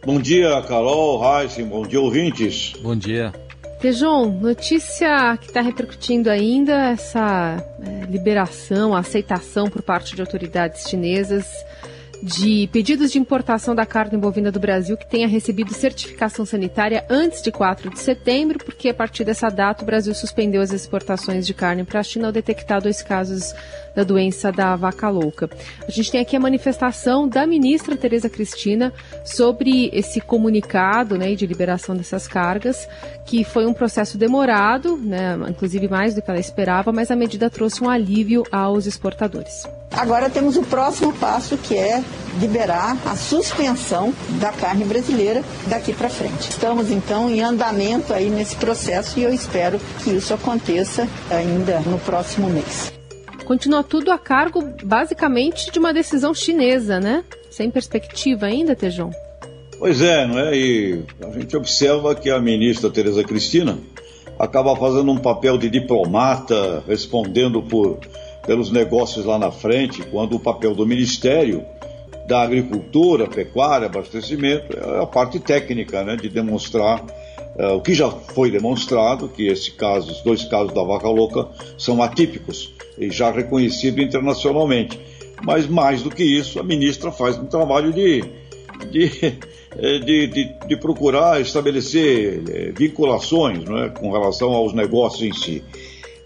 [0.05, 2.73] Bom dia, Carol, Heisen, bom dia, ouvintes.
[2.82, 3.34] Bom dia.
[3.80, 11.45] Tejon, notícia que está repercutindo ainda essa é, liberação, aceitação por parte de autoridades chinesas
[12.22, 17.41] de pedidos de importação da carne bovina do Brasil que tenha recebido certificação sanitária antes
[17.41, 21.53] de 4 de setembro, porque a partir dessa data o Brasil suspendeu as exportações de
[21.53, 23.53] carne para a China ao detectar dois casos
[23.95, 25.49] da doença da vaca louca.
[25.88, 28.93] A gente tem aqui a manifestação da ministra Tereza Cristina
[29.24, 32.88] sobre esse comunicado né, de liberação dessas cargas,
[33.26, 37.49] que foi um processo demorado, né, inclusive mais do que ela esperava, mas a medida
[37.49, 39.66] trouxe um alívio aos exportadores.
[39.97, 42.03] Agora temos o próximo passo que é
[42.39, 46.49] liberar a suspensão da carne brasileira daqui para frente.
[46.49, 51.97] Estamos então em andamento aí nesse processo e eu espero que isso aconteça ainda no
[51.99, 52.91] próximo mês.
[53.45, 57.23] Continua tudo a cargo, basicamente, de uma decisão chinesa, né?
[57.49, 59.11] Sem perspectiva ainda, Tejão?
[59.79, 60.57] Pois é, não é?
[60.57, 63.77] E a gente observa que a ministra Tereza Cristina
[64.37, 67.99] acaba fazendo um papel de diplomata, respondendo por,
[68.45, 71.65] pelos negócios lá na frente, quando o papel do Ministério
[72.27, 76.15] da Agricultura, Pecuária, Abastecimento é a parte técnica, né?
[76.15, 80.83] De demonstrar uh, o que já foi demonstrado, que esse caso, os dois casos da
[80.83, 84.99] vaca louca são atípicos e já reconhecido internacionalmente.
[85.43, 88.23] Mas mais do que isso, a ministra faz um trabalho de,
[88.89, 89.11] de,
[89.77, 95.63] eh, de, de, de procurar estabelecer eh, vinculações é, com relação aos negócios em si.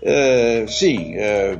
[0.02, 1.58] É, sim, é,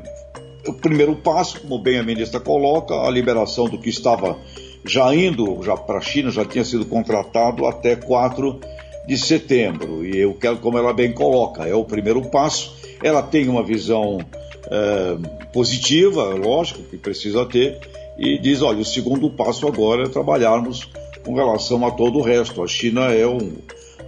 [0.68, 4.38] o primeiro passo, como bem a ministra coloca, a liberação do que estava
[4.86, 8.60] já indo já para a China, já tinha sido contratado até 4
[9.08, 10.06] de setembro.
[10.06, 12.76] E eu quero, como ela bem coloca, é o primeiro passo.
[13.04, 14.20] Ela tem uma visão
[14.68, 15.18] é,
[15.52, 17.80] positiva, lógico, que precisa ter,
[18.18, 20.88] e diz: olha, o segundo passo agora é trabalharmos
[21.26, 22.64] com relação a todo o resto.
[22.64, 23.38] A China é o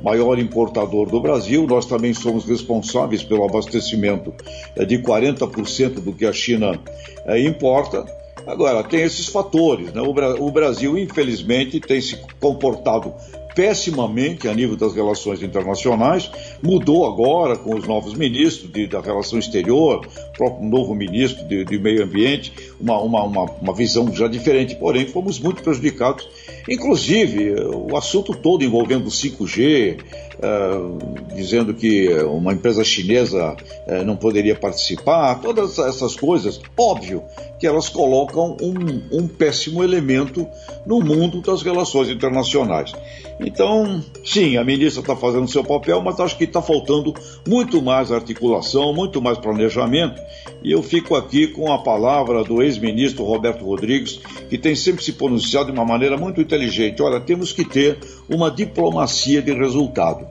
[0.04, 4.34] maior importador do Brasil, nós também somos responsáveis pelo abastecimento
[4.76, 6.80] é, de 40% do que a China
[7.26, 8.06] é, importa.
[8.48, 9.94] Agora, tem esses fatores.
[9.94, 10.02] Né?
[10.02, 13.14] O Brasil, infelizmente, tem se comportado
[13.56, 16.32] pessimamente a nível das relações internacionais,
[16.62, 20.06] mudou agora com os novos ministros de, da relação exterior,
[20.38, 25.08] próprio novo ministro de, de meio ambiente, uma, uma, uma, uma, visão já diferente, porém
[25.08, 26.28] fomos muito prejudicados.
[26.68, 30.00] Inclusive, o assunto todo envolvendo o 5G,
[30.42, 33.56] uh, dizendo que uma empresa chinesa
[33.88, 37.24] uh, não poderia participar, todas essas coisas, óbvio
[37.60, 40.48] que elas colocam um, um péssimo elemento
[40.86, 42.92] no mundo das relações internacionais.
[43.40, 47.14] Então, sim, a ministra está fazendo seu papel, mas acho que está faltando
[47.48, 50.20] muito mais articulação, muito mais planejamento.
[50.64, 54.20] E eu fico aqui com a palavra do ex-ministro Roberto Rodrigues,
[54.50, 57.02] que tem sempre se pronunciado de uma maneira muito inteligente.
[57.02, 58.00] Olha, temos que ter
[58.30, 60.28] uma diplomacia de resultado.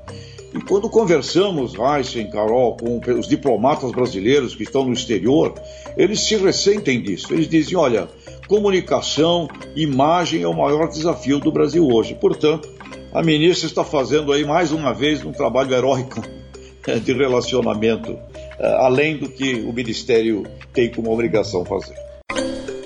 [0.53, 5.55] E quando conversamos, Heisen, Carol, com os diplomatas brasileiros que estão no exterior,
[5.97, 7.32] eles se ressentem disso.
[7.32, 8.09] Eles dizem: olha,
[8.49, 12.16] comunicação, imagem é o maior desafio do Brasil hoje.
[12.20, 12.68] Portanto,
[13.12, 16.20] a ministra está fazendo aí mais uma vez um trabalho heróico
[17.05, 18.18] de relacionamento,
[18.59, 22.09] eh, além do que o Ministério tem como obrigação fazer.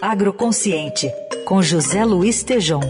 [0.06, 1.10] Agroconsciente,
[1.46, 2.82] com José Luiz Tejom.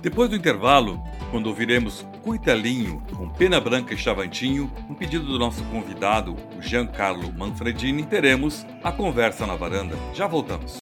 [0.00, 5.62] Depois do intervalo, quando ouviremos Cuitelinho com Pena Branca e Chavantinho, um pedido do nosso
[5.66, 9.96] convidado, o Giancarlo Manfredini, teremos a conversa na varanda.
[10.12, 10.81] Já voltamos.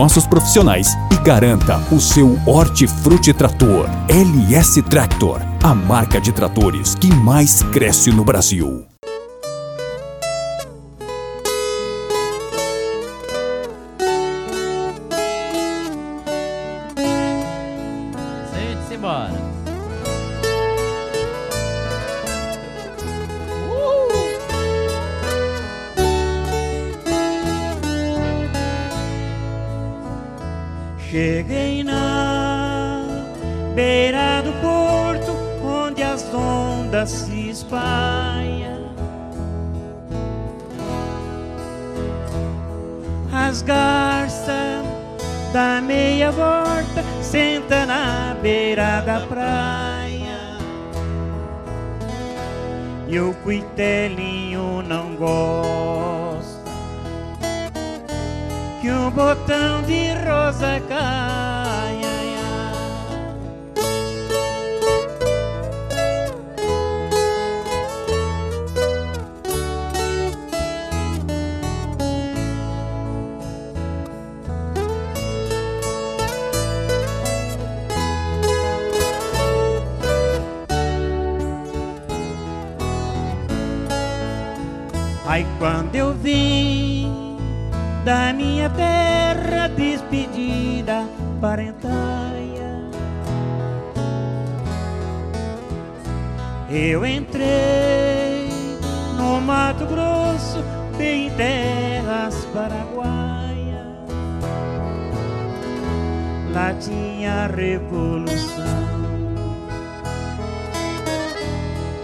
[0.25, 7.61] profissionais e garanta o seu Hortifruti Trator LS Tractor, a marca de tratores que mais
[7.63, 8.90] cresce no Brasil.
[91.41, 92.79] Parentaia.
[96.69, 98.47] Eu entrei
[99.17, 100.63] no Mato Grosso,
[100.97, 103.87] bem em terras paraguaias.
[106.53, 108.61] Lá tinha revolução.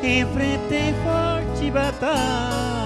[0.04, 2.77] Enfrentei forte batalha.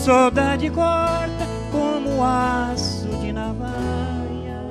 [0.00, 4.64] Saudade corta como aço de navalha.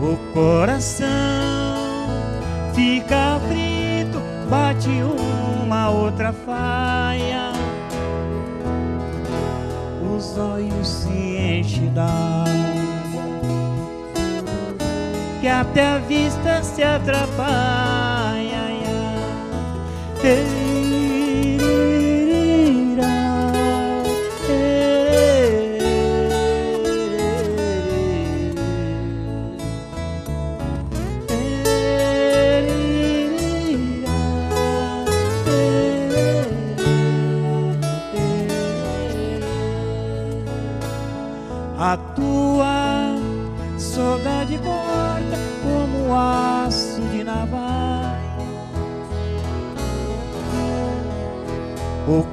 [0.00, 1.06] O coração
[2.74, 4.18] fica frito
[4.48, 7.52] bate uma outra faia.
[10.16, 12.54] Os olhos se enchem d'água,
[15.40, 18.24] que até a vista se atrapalha.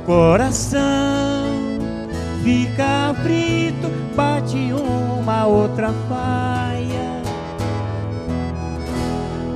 [0.05, 0.81] Coração
[2.43, 7.21] fica aflito, bate uma outra faia.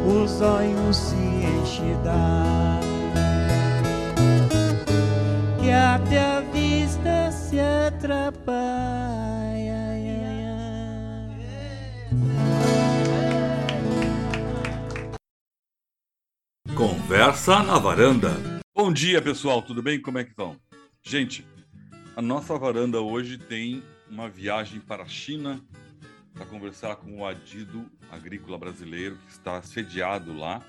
[0.05, 1.95] Os olhos se enchem
[5.59, 8.85] que até a vista se atrapalha.
[16.75, 18.55] Conversa na varanda.
[18.78, 20.01] Bom dia, pessoal, tudo bem?
[20.01, 20.59] Como é que estão?
[21.01, 21.47] Gente,
[22.13, 25.61] a nossa varanda hoje tem uma viagem para a China
[26.34, 30.61] para conversar com o adido agrícola brasileiro que está sediado lá,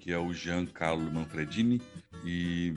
[0.00, 1.82] que é o Giancarlo Manfredini,
[2.24, 2.72] e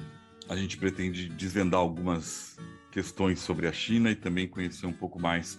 [0.50, 2.58] a gente pretende desvendar algumas
[2.92, 5.58] questões sobre a China e também conhecer um pouco mais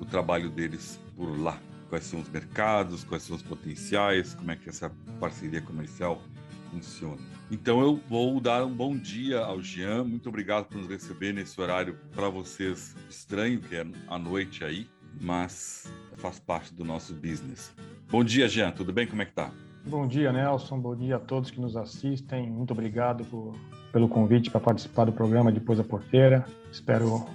[0.00, 1.56] o trabalho deles por lá.
[1.88, 4.90] Quais são os mercados, quais são os potenciais, como é que essa
[5.20, 6.20] parceria comercial
[6.70, 7.20] funciona.
[7.50, 10.04] Então eu vou dar um bom dia ao Jean.
[10.04, 14.86] Muito obrigado por nos receber nesse horário para vocês estranho, que é à noite aí,
[15.20, 17.74] mas faz parte do nosso business.
[18.08, 18.70] Bom dia, Jean.
[18.70, 19.06] Tudo bem?
[19.06, 19.52] Como é que tá?
[19.84, 20.78] Bom dia, Nelson.
[20.78, 22.50] Bom dia a todos que nos assistem.
[22.50, 23.54] Muito obrigado por,
[23.92, 26.44] pelo convite para participar do programa Depois da Porteira.
[26.70, 27.26] Espero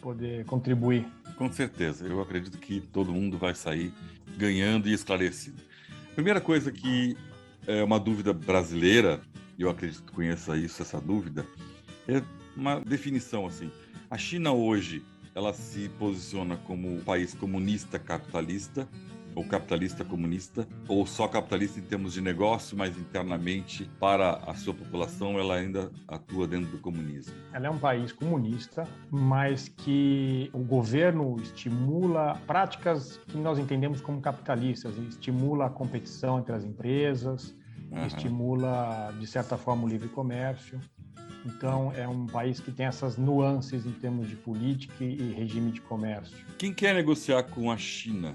[0.00, 1.06] poder contribuir.
[1.36, 2.06] Com certeza.
[2.06, 3.92] Eu acredito que todo mundo vai sair
[4.36, 5.62] ganhando e esclarecido.
[6.14, 7.16] Primeira coisa que
[7.66, 9.20] é uma dúvida brasileira,
[9.58, 11.46] e eu acredito que conheça isso, essa dúvida,
[12.08, 12.22] é
[12.56, 13.70] uma definição assim.
[14.10, 15.02] A China hoje,
[15.34, 18.88] ela se posiciona como um país comunista capitalista,
[19.34, 24.74] ou capitalista comunista, ou só capitalista em termos de negócio, mas internamente para a sua
[24.74, 27.34] população ela ainda atua dentro do comunismo.
[27.52, 34.20] Ela é um país comunista, mas que o governo estimula práticas que nós entendemos como
[34.20, 37.54] capitalistas, estimula a competição entre as empresas,
[37.90, 38.06] uhum.
[38.06, 40.80] estimula de certa forma o livre comércio.
[41.46, 45.80] Então, é um país que tem essas nuances em termos de política e regime de
[45.82, 46.38] comércio.
[46.56, 48.34] Quem quer negociar com a China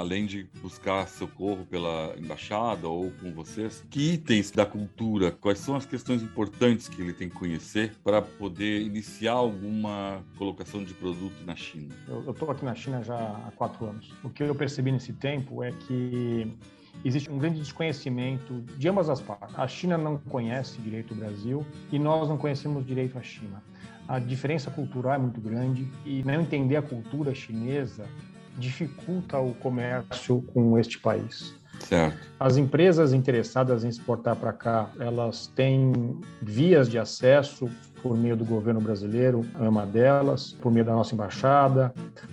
[0.00, 5.76] além de buscar socorro pela embaixada ou com vocês, que itens da cultura, quais são
[5.76, 11.44] as questões importantes que ele tem que conhecer para poder iniciar alguma colocação de produto
[11.44, 11.94] na China?
[12.08, 14.10] Eu estou aqui na China já há quatro anos.
[14.24, 16.50] O que eu percebi nesse tempo é que
[17.04, 19.56] existe um grande desconhecimento de ambas as partes.
[19.58, 23.62] A China não conhece direito o Brasil e nós não conhecemos direito a China.
[24.08, 28.08] A diferença cultural é muito grande e não entender a cultura chinesa
[28.60, 31.58] dificulta o comércio com este país.
[31.80, 32.18] Certo.
[32.38, 37.70] As empresas interessadas em exportar para cá, elas têm vias de acesso
[38.02, 41.92] por meio do governo brasileiro, é uma delas, por meio da nossa embaixada,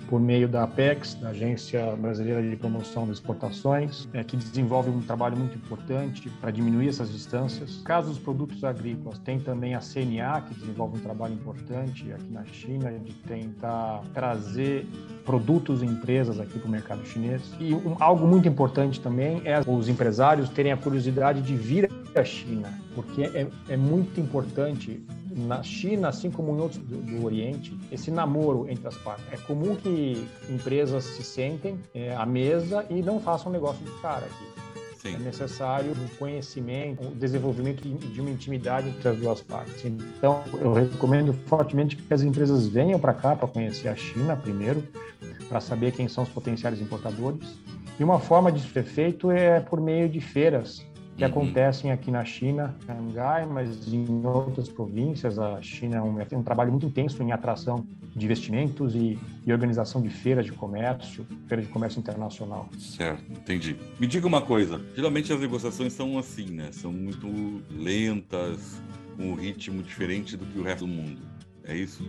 [0.09, 5.01] por meio da Apex, da Agência Brasileira de Promoção das Exportações, é, que desenvolve um
[5.01, 7.81] trabalho muito importante para diminuir essas distâncias.
[7.83, 12.45] Caso dos produtos agrícolas, tem também a CNA, que desenvolve um trabalho importante aqui na
[12.45, 14.87] China, de tentar trazer
[15.25, 17.41] produtos e empresas aqui para o mercado chinês.
[17.59, 22.23] E um, algo muito importante também é os empresários terem a curiosidade de vir à
[22.23, 25.03] China, porque é, é muito importante
[25.37, 29.25] na China, assim como em outros do, do, Oriente, esse namoro entre as partes.
[29.31, 34.25] É comum que empresas se sentem é, à mesa e não façam negócio de cara
[34.25, 34.67] aqui.
[34.97, 35.15] Sim.
[35.15, 39.85] É necessário um conhecimento, o um desenvolvimento de uma intimidade entre as duas partes.
[39.85, 44.83] Então, eu recomendo fortemente que as empresas venham para cá para conhecer a China primeiro,
[45.47, 47.59] para saber quem são os potenciais importadores.
[47.99, 50.85] E uma forma de ser feito é por meio de feiras
[51.17, 51.29] que uhum.
[51.29, 55.39] acontecem aqui na China, Xangai, mas em outras províncias.
[55.39, 59.51] A China é um, tem um trabalho muito intenso em atração de investimentos e, e,
[59.51, 62.69] organização de feiras de comércio, feira de comércio internacional.
[62.77, 63.75] Certo, entendi.
[63.99, 66.69] Me diga uma coisa, geralmente as negociações são assim, né?
[66.71, 67.27] São muito
[67.71, 68.79] lentas,
[69.15, 71.19] com um ritmo diferente do que o resto do mundo.
[71.63, 72.03] É isso?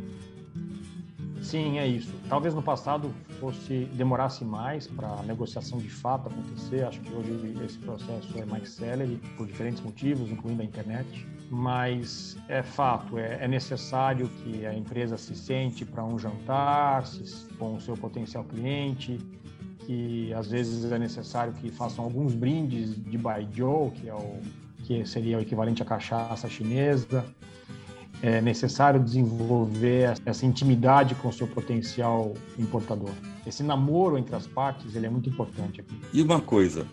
[1.42, 2.12] Sim, é isso.
[2.28, 6.84] Talvez no passado fosse demorasse mais para a negociação de fato acontecer.
[6.84, 11.26] Acho que hoje esse processo é mais célere por diferentes motivos, incluindo a internet.
[11.50, 17.46] Mas é fato, é, é necessário que a empresa se sente para um jantar se,
[17.54, 19.18] com o seu potencial cliente,
[19.86, 24.38] que às vezes é necessário que façam alguns brindes de baijiu, que é o
[24.84, 27.24] que seria o equivalente à cachaça chinesa
[28.22, 33.12] é necessário desenvolver essa intimidade com o seu potencial importador.
[33.46, 35.96] Esse namoro entre as partes ele é muito importante aqui.
[36.12, 36.86] E uma coisa,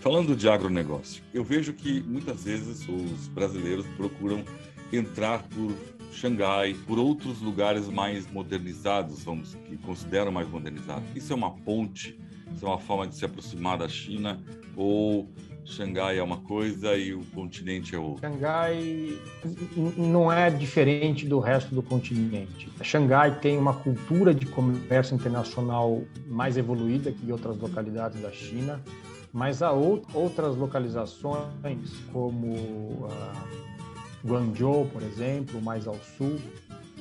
[0.00, 4.44] falando de agronegócio, eu vejo que muitas vezes os brasileiros procuram
[4.92, 5.72] entrar por
[6.12, 11.04] Xangai, por outros lugares mais modernizados, vamos que consideram mais modernizados.
[11.14, 12.18] Isso é uma ponte,
[12.54, 14.40] isso é uma forma de se aproximar da China
[14.74, 15.28] ou
[15.66, 18.30] Xangai é uma coisa e o continente é outra.
[18.30, 19.18] Xangai
[19.96, 22.70] não é diferente do resto do continente.
[22.82, 28.80] Xangai tem uma cultura de comércio internacional mais evoluída que outras localidades da China,
[29.32, 33.08] mas há outras localizações, como uh,
[34.24, 36.38] Guangzhou, por exemplo, mais ao sul,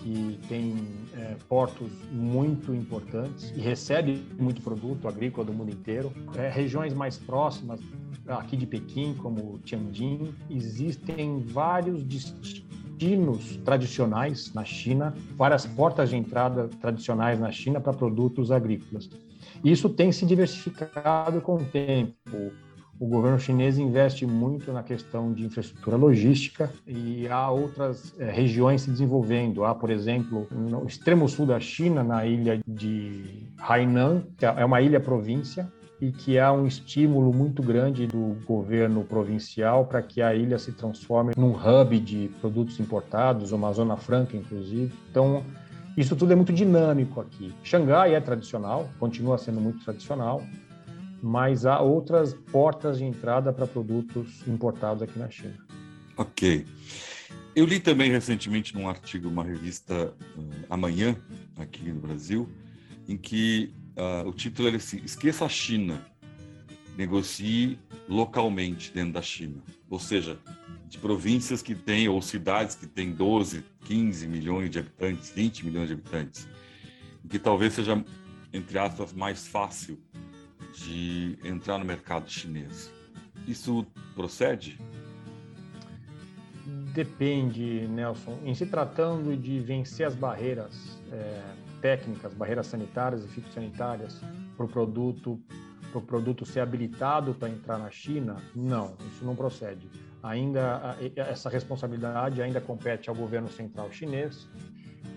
[0.06, 0.78] que tem
[1.18, 6.14] é, portos muito importantes e recebe muito produto agrícola do mundo inteiro.
[6.36, 7.80] É, regiões mais próximas,
[8.28, 16.68] aqui de Pequim, como Tianjin, existem vários destinos tradicionais na China, várias portas de entrada
[16.80, 19.10] tradicionais na China para produtos agrícolas.
[19.64, 22.52] Isso tem se diversificado com o tempo
[23.00, 28.84] o governo chinês investe muito na questão de infraestrutura logística e há outras é, regiões
[28.84, 29.66] se desenvolvendo.
[29.66, 34.82] Há, por exemplo, no extremo sul da China, na ilha de Hainan, que é uma
[34.82, 35.68] ilha-província,
[36.00, 40.72] e que há um estímulo muito grande do governo provincial para que a ilha se
[40.72, 44.94] transforme num hub de produtos importados, uma zona franca, inclusive.
[45.10, 45.44] Então,
[45.96, 47.54] isso tudo é muito dinâmico aqui.
[47.64, 50.44] Xangai é tradicional, continua sendo muito tradicional,
[51.26, 55.58] mas há outras portas de entrada para produtos importados aqui na China.
[56.16, 56.64] Ok.
[57.56, 61.18] Eu li também recentemente num artigo, uma revista uh, Amanhã,
[61.58, 62.48] aqui no Brasil,
[63.08, 66.00] em que uh, o título era assim: Esqueça a China,
[66.96, 69.64] negocie localmente dentro da China.
[69.90, 70.38] Ou seja,
[70.88, 75.88] de províncias que têm, ou cidades que têm 12, 15 milhões de habitantes, 20 milhões
[75.88, 76.48] de habitantes,
[77.28, 78.06] que talvez seja,
[78.54, 80.00] entre aspas, mais fácil
[80.78, 82.92] de entrar no mercado chinês.
[83.48, 84.80] Isso procede?
[86.94, 88.40] Depende, Nelson.
[88.44, 91.42] Em se tratando de vencer as barreiras é,
[91.82, 94.22] técnicas, barreiras sanitárias e fitossanitárias
[94.56, 95.40] para o produto,
[95.92, 99.90] para o produto ser habilitado para entrar na China, não, isso não procede.
[100.24, 104.48] Ainda essa responsabilidade ainda compete ao governo central chinês.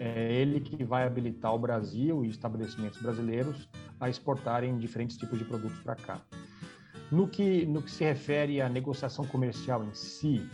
[0.00, 3.68] É ele que vai habilitar o Brasil e estabelecimentos brasileiros
[3.98, 6.20] a exportarem diferentes tipos de produtos para cá.
[7.10, 10.48] No que, no que se refere à negociação comercial em si,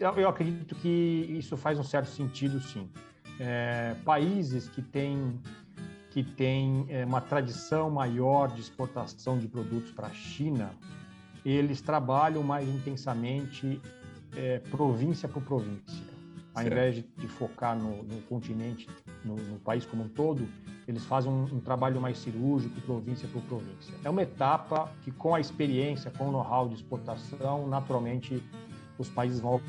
[0.00, 2.88] eu, eu acredito que isso faz um certo sentido, sim.
[3.38, 5.38] É, países que têm
[6.10, 10.70] que têm é, uma tradição maior de exportação de produtos para a China,
[11.44, 13.80] eles trabalham mais intensamente
[14.34, 16.07] é, província por província.
[16.58, 18.88] Ao invés de, de focar no, no continente,
[19.24, 20.48] no, no, país como um todo,
[20.86, 23.94] eles fazem um, um, trabalho mais cirúrgico, província por província.
[24.04, 28.42] É uma etapa que, com a experiência, com o know-how de exportação, naturalmente
[28.98, 29.60] os países vão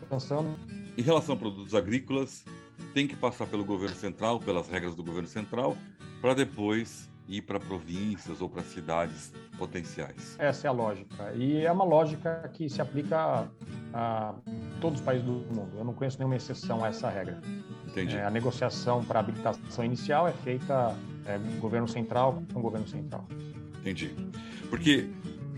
[0.00, 0.48] alcançando.
[0.96, 2.44] Em relação a produtos agrícolas,
[2.94, 5.76] tem que passar pelo governo central, pelas regras do governo central,
[6.20, 10.36] para depois ir para províncias ou para cidades potenciais.
[10.38, 11.32] Essa é a lógica.
[11.34, 13.46] E é uma lógica que se aplica
[13.92, 14.34] a,
[14.80, 15.70] todos os países do mundo.
[15.76, 17.40] Eu não conheço nenhuma exceção a essa regra.
[17.86, 18.16] Entendi.
[18.16, 23.26] É, a negociação para habilitação inicial é feita é, governo central com governo central.
[23.80, 24.10] Entendi.
[24.70, 25.10] Porque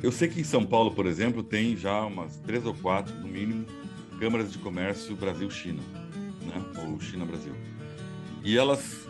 [0.02, 3.28] eu sei que em São Paulo, por exemplo, tem já umas três ou quatro, no
[3.28, 3.64] mínimo,
[4.18, 5.82] câmaras de comércio Brasil-China,
[6.42, 6.64] né?
[6.84, 7.54] ou China-Brasil.
[8.42, 9.06] E elas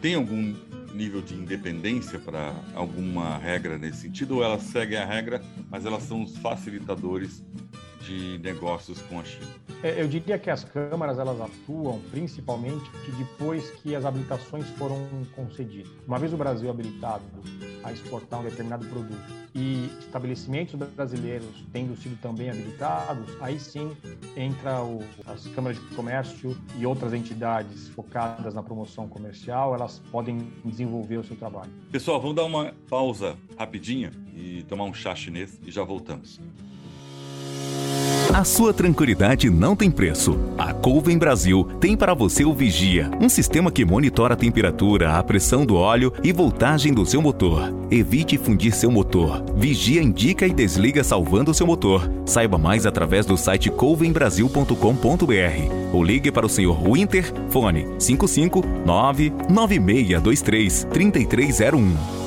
[0.00, 0.54] têm algum
[0.94, 6.02] nível de independência para alguma regra nesse sentido, ou elas seguem a regra, mas elas
[6.02, 7.42] são os facilitadores
[8.10, 9.46] de negócios com a China?
[9.82, 15.90] É, eu diria que as câmaras elas atuam principalmente depois que as habilitações foram concedidas.
[16.06, 17.24] Uma vez o Brasil habilitado
[17.84, 23.96] a exportar um determinado produto e estabelecimentos brasileiros tendo sido também habilitados, aí sim
[24.36, 30.52] entra o, as câmaras de comércio e outras entidades focadas na promoção comercial, elas podem
[30.64, 31.70] desenvolver o seu trabalho.
[31.90, 36.40] Pessoal, vamos dar uma pausa rapidinha e tomar um chá chinês e já voltamos.
[38.32, 40.38] A sua tranquilidade não tem preço.
[40.56, 45.22] A Colvin Brasil tem para você o Vigia, um sistema que monitora a temperatura, a
[45.22, 47.74] pressão do óleo e voltagem do seu motor.
[47.90, 49.44] Evite fundir seu motor.
[49.56, 52.08] Vigia indica e desliga salvando seu motor.
[52.24, 60.86] Saiba mais através do site colvenbrasil.com.br ou ligue para o senhor Winter, fone 559 9623
[60.92, 62.19] 3301.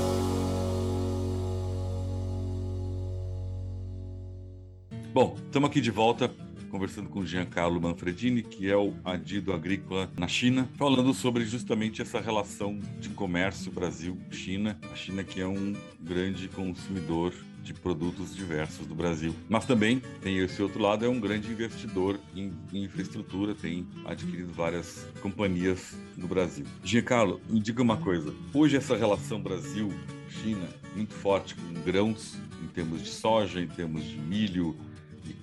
[5.14, 6.28] Bom, estamos aqui de volta
[6.72, 12.20] conversando com Giancarlo Manfredini, que é o adido agrícola na China, falando sobre justamente essa
[12.20, 14.76] relação de comércio Brasil-China.
[14.92, 19.36] A China que é um grande consumidor de produtos diversos do Brasil.
[19.48, 24.52] Mas também tem esse outro lado, é um grande investidor em, em infraestrutura, tem adquirido
[24.52, 26.66] várias companhias no Brasil.
[26.84, 28.34] Giancarlo, me diga uma coisa.
[28.52, 34.18] Hoje essa relação Brasil-China muito forte com grãos, em termos de soja, em termos de
[34.18, 34.76] milho,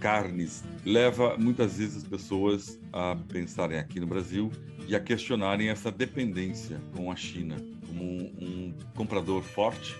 [0.00, 4.50] carnes leva muitas vezes as pessoas a pensarem aqui no Brasil
[4.88, 9.94] e a questionarem essa dependência com a China como um, comprador forte,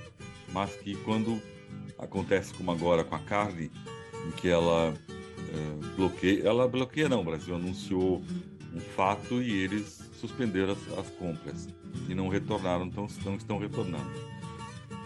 [0.52, 1.40] mas que quando
[1.98, 3.70] acontece como agora com a carne,
[4.26, 8.22] em que ela uh, bloqueia, ela bloqueia não, o Brasil anunciou
[8.72, 11.68] um fato e eles suspenderam as, as compras
[12.08, 14.39] e não retornaram, então não estão retornando.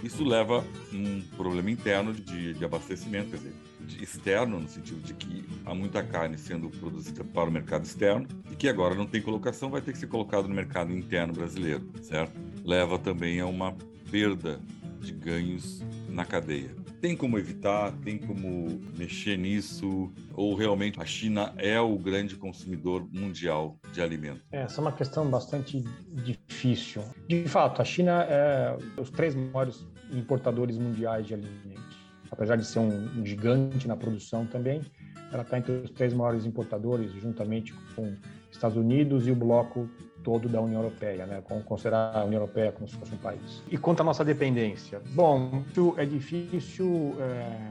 [0.04, 3.54] Isso leva um problema interno de, de abastecimento, quer dizer,
[4.02, 8.54] externo, no sentido de que há muita carne sendo produzida para o mercado externo e
[8.54, 12.38] que agora não tem colocação, vai ter que ser colocado no mercado interno brasileiro, certo?
[12.62, 13.74] Leva também a uma
[14.10, 14.60] perda
[15.00, 16.70] de ganhos na cadeia.
[17.00, 23.06] Tem como evitar, tem como mexer nisso, ou realmente a China é o grande consumidor
[23.10, 24.42] mundial de alimentos?
[24.52, 27.02] Essa é uma questão bastante difícil.
[27.28, 32.80] De fato, a China é os três maiores importadores mundiais de alimentos apesar de ser
[32.80, 34.82] um, gigante na produção também,
[35.32, 38.14] ela está entre os três maiores importadores, juntamente com
[38.50, 39.88] Estados Unidos e o bloco
[40.22, 41.42] todo da União Europeia, né?
[41.64, 43.62] considerar a União Europeia como se fosse um país.
[43.70, 45.00] E quanto à nossa dependência?
[45.10, 45.62] Bom,
[45.96, 47.70] é difícil é,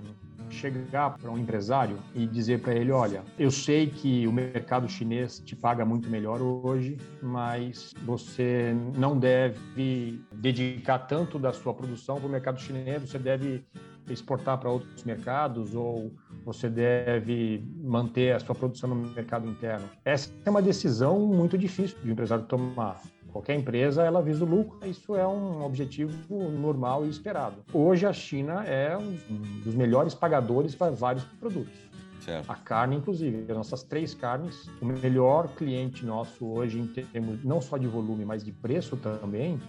[0.49, 5.39] chegar para um empresário e dizer para ele, olha, eu sei que o mercado chinês
[5.39, 12.27] te paga muito melhor hoje, mas você não deve dedicar tanto da sua produção para
[12.27, 13.65] o mercado chinês, você deve
[14.09, 16.11] exportar para outros mercados ou
[16.43, 19.89] você deve manter a sua produção no mercado interno?
[20.03, 23.01] Essa é uma decisão muito difícil de um empresário tomar.
[23.33, 26.13] Qualquer empresa, ela visa o lucro, isso é um objetivo
[26.51, 27.65] normal e esperado.
[27.73, 29.17] Hoje, a China é um
[29.63, 31.73] dos melhores pagadores para vários produtos.
[32.21, 32.49] Certo.
[32.49, 37.59] A carne, inclusive, as nossas três carnes, o melhor cliente nosso hoje, em termos não
[37.59, 39.59] só de volume, mas de preço também,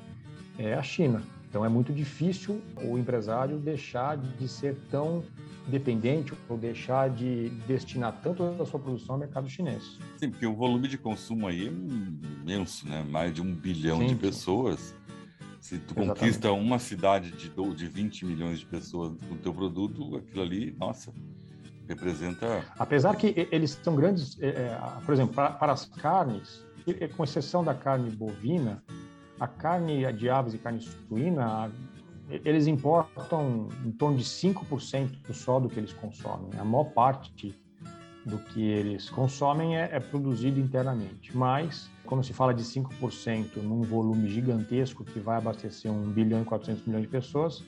[0.59, 1.23] é a China.
[1.49, 5.25] Então é muito difícil o empresário deixar de ser tão
[5.67, 9.99] dependente ou deixar de destinar tanto da sua produção ao mercado chinês.
[10.17, 13.05] Sim, porque o volume de consumo aí é imenso, né?
[13.09, 14.95] Mais de um bilhão sim, de pessoas.
[15.61, 16.09] Se tu Exatamente.
[16.09, 20.77] conquista uma cidade de, de 20 milhões de pessoas com o teu produto, aquilo ali,
[20.79, 21.11] nossa,
[21.89, 22.63] representa...
[22.79, 26.63] Apesar que eles são grandes, é, é, por exemplo, para, para as carnes,
[27.17, 28.83] com exceção da carne bovina,
[29.41, 31.73] a carne de aves e carne suína,
[32.31, 36.51] eles importam em torno de 5% só do que eles consomem.
[36.59, 37.55] A maior parte
[38.25, 41.37] do que eles consomem é, é, produzido internamente.
[41.37, 46.45] Mas, quando se fala de 5% num volume gigantesco que vai abastecer 1 bilhão e
[46.45, 47.63] 400 milhões de pessoas,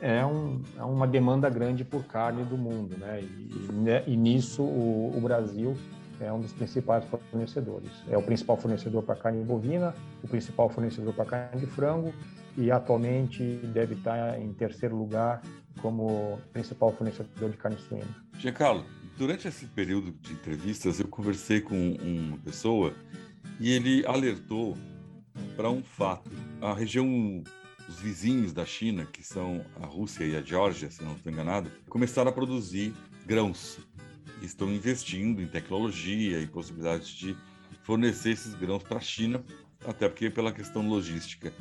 [0.00, 2.96] é, um, é uma demanda grande por carne do mundo.
[2.98, 3.22] Né?
[3.22, 5.74] E, e nisso o, o Brasil
[6.20, 7.90] é um dos principais fornecedores.
[8.08, 12.12] É o principal fornecedor para carne bovina, o principal fornecedor para carne de frango
[12.56, 13.42] e atualmente
[13.72, 15.42] deve estar em terceiro lugar
[15.80, 18.06] como principal fornecedor de carne suína.
[18.38, 18.84] Giancarlo,
[19.18, 22.94] durante esse período de entrevistas eu conversei com uma pessoa
[23.60, 24.76] e ele alertou
[25.56, 26.30] para um fato.
[26.60, 27.42] A região
[27.88, 31.70] os vizinhos da China, que são a Rússia e a Geórgia, se não estou enganado,
[31.88, 32.94] começaram a produzir
[33.26, 33.78] grãos
[34.44, 37.36] estão investindo em tecnologia e possibilidades de
[37.82, 39.44] fornecer esses grãos para a China,
[39.86, 41.52] até porque pela questão logística.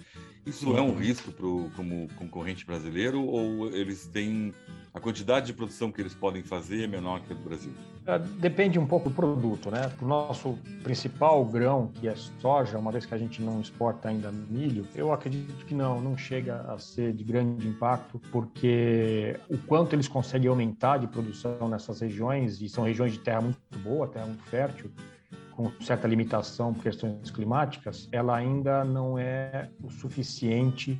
[0.46, 4.54] Isso é um risco pro, como concorrente brasileiro ou eles têm
[4.94, 7.72] a quantidade de produção que eles podem fazer é menor que a do Brasil?
[8.06, 9.92] É, depende um pouco do produto, né?
[10.00, 14.32] O nosso principal grão, que é soja, uma vez que a gente não exporta ainda
[14.32, 19.94] milho, eu acredito que não, não chega a ser de grande impacto, porque o quanto
[19.94, 24.28] eles conseguem aumentar de produção nessas regiões, e são regiões de terra muito boa, terra
[24.28, 24.92] muito fértil,
[25.56, 31.00] com certa limitação por questões climáticas, ela ainda não é o suficiente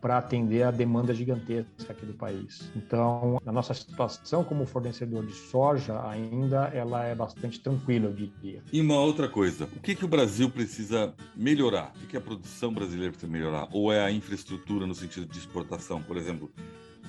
[0.00, 2.70] para atender a demanda gigantesca aqui do país.
[2.76, 8.62] Então, a nossa situação como fornecedor de soja ainda ela é bastante tranquila, eu diria.
[8.72, 11.92] E uma outra coisa, o que, que o Brasil precisa melhorar?
[11.96, 13.68] O que, que a produção brasileira precisa melhorar?
[13.72, 16.50] Ou é a infraestrutura no sentido de exportação, por exemplo?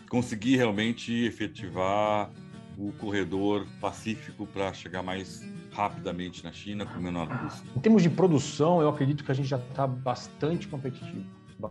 [0.09, 2.31] Conseguir realmente efetivar
[2.75, 7.67] o corredor pacífico para chegar mais rapidamente na China com menor custo?
[7.75, 11.25] Em termos de produção, eu acredito que a gente já está bastante competitivo,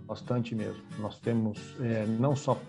[0.07, 0.83] bastante mesmo.
[0.99, 2.61] Nós temos é, não só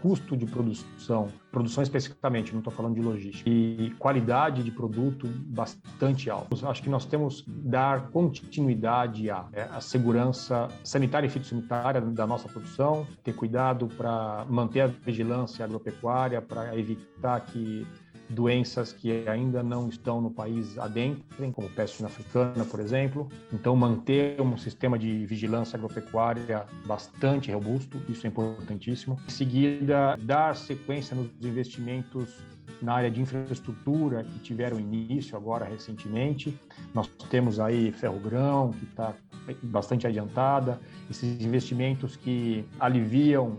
[0.00, 6.30] custo de produção, produção especificamente, não estou falando de logística, e qualidade de produto bastante
[6.30, 6.68] alta.
[6.68, 12.26] Acho que nós temos que dar continuidade à, é, à segurança sanitária e fitossanitária da
[12.26, 17.86] nossa produção, ter cuidado para manter a vigilância agropecuária, para evitar que
[18.28, 23.28] doenças que ainda não estão no país adentrem, como peste africana, por exemplo.
[23.52, 29.18] Então, manter um sistema de vigilância agropecuária bastante robusto, isso é importantíssimo.
[29.26, 32.36] Em seguida, dar sequência nos investimentos
[32.80, 36.56] na área de infraestrutura que tiveram início agora recentemente.
[36.94, 39.14] Nós temos aí Ferrogrão, que está
[39.62, 40.78] bastante adiantada,
[41.10, 43.58] esses investimentos que aliviam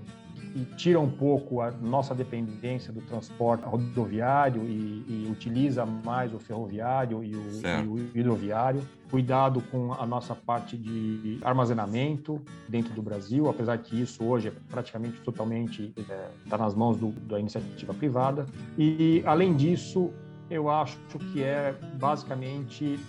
[0.60, 6.40] e tira um pouco a nossa dependência do transporte rodoviário e, e utiliza mais o
[6.40, 8.82] ferroviário e o, e o, hidroviário.
[9.10, 14.54] Cuidado com a nossa parte de armazenamento dentro do Brasil, apesar que isso hoje é
[14.70, 18.46] praticamente totalmente está é, tá nas mãos do, da iniciativa privada.
[18.78, 20.12] E, além disso,
[20.50, 20.98] eu acho
[21.32, 23.00] que é basicamente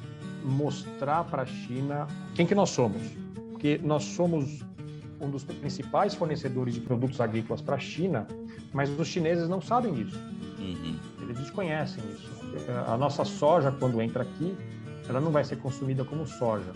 [0.45, 3.03] mostrar para a China quem que nós somos.
[3.51, 4.65] Porque nós somos
[5.21, 8.27] um dos principais fornecedores de produtos agrícolas para a China,
[8.73, 10.19] mas os chineses não sabem disso.
[10.59, 10.99] Uhum.
[11.23, 12.31] Eles desconhecem isso.
[12.87, 14.57] A nossa soja, quando entra aqui,
[15.09, 16.73] ela não vai ser consumida como soja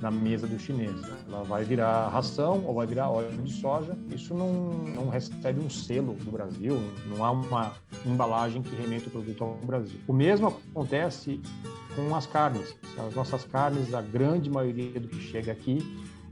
[0.00, 0.94] na mesa do chinês.
[1.28, 3.96] Ela vai virar ração ou vai virar óleo de soja.
[4.08, 7.72] Isso não, não recebe um selo do Brasil, não há uma
[8.04, 10.00] embalagem que remete o produto ao Brasil.
[10.06, 11.40] O mesmo acontece
[11.94, 12.74] com as carnes.
[13.06, 15.78] As nossas carnes, a grande maioria do que chega aqui,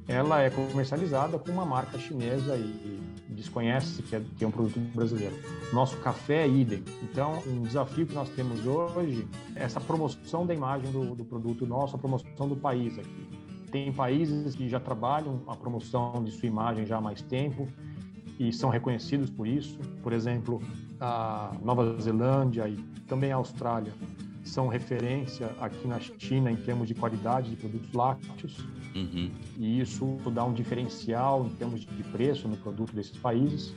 [0.09, 2.99] ela é comercializada com uma marca chinesa e
[3.29, 5.37] desconhece que é, que é um produto brasileiro.
[5.73, 6.83] Nosso café é idem.
[7.03, 11.67] Então, um desafio que nós temos hoje é essa promoção da imagem do, do produto
[11.67, 13.29] nosso, a promoção do país aqui.
[13.71, 17.69] Tem países que já trabalham a promoção de sua imagem já há mais tempo
[18.39, 19.79] e são reconhecidos por isso.
[20.03, 20.63] Por exemplo,
[20.99, 23.93] a Nova Zelândia e também a Austrália
[24.49, 28.59] são referência aqui na China em termos de qualidade de produtos lácteos.
[28.95, 29.31] Uhum.
[29.57, 33.73] E isso dá um diferencial em termos de preço no produto desses países.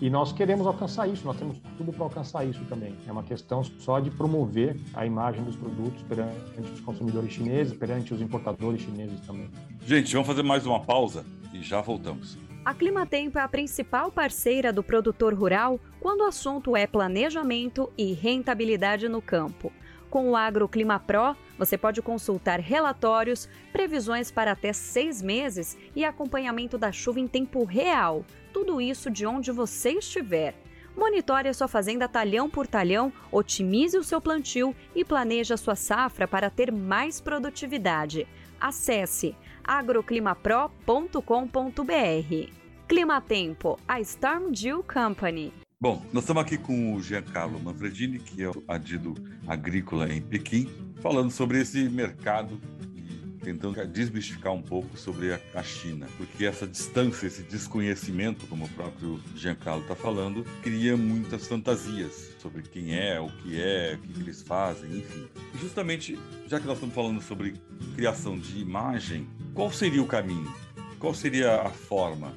[0.00, 2.96] E nós queremos alcançar isso, nós temos tudo para alcançar isso também.
[3.06, 8.14] É uma questão só de promover a imagem dos produtos perante os consumidores chineses, perante
[8.14, 9.50] os importadores chineses também.
[9.84, 12.38] Gente, vamos fazer mais uma pausa e já voltamos.
[12.64, 18.12] A Climatempo é a principal parceira do produtor rural quando o assunto é planejamento e
[18.12, 19.72] rentabilidade no campo.
[20.10, 26.76] Com o AgroClima Pro, você pode consultar relatórios, previsões para até seis meses e acompanhamento
[26.76, 28.24] da chuva em tempo real.
[28.52, 30.56] Tudo isso de onde você estiver.
[30.96, 35.76] Monitore a sua fazenda talhão por talhão, otimize o seu plantio e planeje a sua
[35.76, 38.26] safra para ter mais produtividade.
[38.60, 42.52] Acesse agroclimapro.com.br.
[42.88, 45.52] Clima Tempo, a Storm Dew Company.
[45.82, 49.14] Bom, nós estamos aqui com o Giancarlo Manfredini, que é o adido
[49.46, 50.68] agrícola em Pequim,
[51.00, 52.60] falando sobre esse mercado
[52.94, 58.68] e tentando desmistificar um pouco sobre a, China, porque essa distância, esse desconhecimento, como o
[58.68, 64.20] próprio Giancarlo está falando, cria muitas fantasias sobre quem é, o que é, o que
[64.20, 65.28] eles fazem, enfim.
[65.54, 67.54] E justamente, já que nós estamos falando sobre
[67.94, 70.54] criação de imagem, qual seria o caminho?
[70.98, 72.34] Qual seria a forma?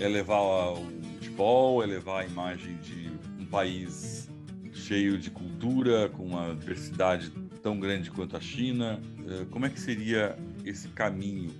[0.00, 0.40] É levar
[0.72, 0.99] o
[1.40, 3.10] futebol, é levar a imagem de
[3.40, 4.28] um país
[4.72, 7.30] cheio de cultura, com uma diversidade
[7.62, 9.00] tão grande quanto a China.
[9.26, 10.36] É, como é que seria
[10.66, 11.50] esse caminho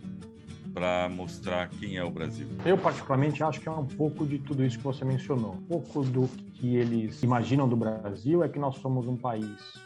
[0.74, 2.46] para mostrar quem é o Brasil?
[2.64, 5.54] Eu, particularmente, acho que é um pouco de tudo isso que você mencionou.
[5.54, 9.80] Um pouco do que eles imaginam do Brasil é que nós somos um país,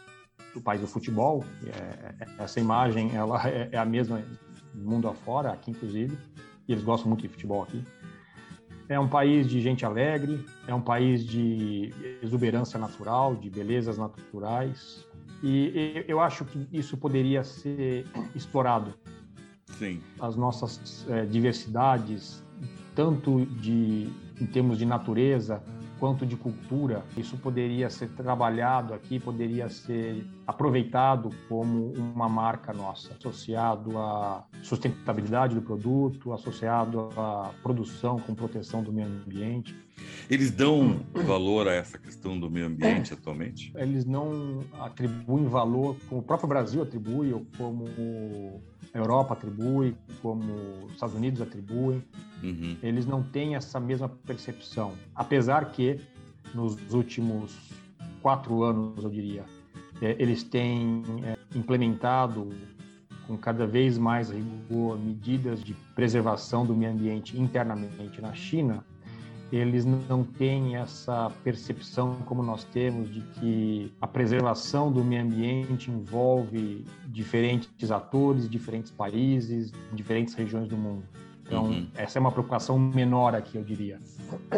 [0.57, 1.45] o país do futebol.
[1.67, 4.21] É, essa imagem ela é, é a mesma
[4.75, 6.19] mundo afora, aqui inclusive,
[6.67, 7.81] e eles gostam muito de futebol aqui.
[8.89, 11.93] É um país de gente alegre, é um país de
[12.23, 15.07] exuberância natural, de belezas naturais.
[15.43, 18.95] E eu acho que isso poderia ser explorado.
[19.79, 20.01] Sim.
[20.21, 22.45] As nossas é, diversidades,
[22.95, 24.09] tanto de,
[24.41, 25.63] em termos de natureza,
[25.99, 27.05] quanto de cultura.
[27.17, 35.55] Isso poderia ser trabalhado aqui, poderia ser aproveitado como uma marca nossa, associado à sustentabilidade
[35.55, 39.75] do produto, associado à produção com proteção do meio ambiente.
[40.29, 43.15] Eles dão valor a essa questão do meio ambiente É.
[43.17, 43.73] atualmente?
[43.77, 48.63] Eles não atribuem valor, como o próprio Brasil atribui, ou como
[48.93, 50.45] a Europa atribui, como
[50.87, 52.03] os Estados Unidos atribuem.
[52.43, 52.77] Uhum.
[52.83, 54.93] Eles não têm essa mesma percepção.
[55.15, 56.01] Apesar que,
[56.55, 57.55] nos últimos
[58.23, 59.45] quatro anos, eu diria,
[60.01, 62.49] eh, eles têm eh, implementado
[63.27, 68.85] com cada vez mais rigor medidas de preservação do meio ambiente internamente na China,
[69.57, 75.91] eles não têm essa percepção como nós temos de que a preservação do meio ambiente
[75.91, 81.05] envolve diferentes atores, diferentes países, diferentes regiões do mundo.
[81.47, 81.87] Então, Uhum.
[81.95, 84.01] essa é uma preocupação menor aqui, eu diria.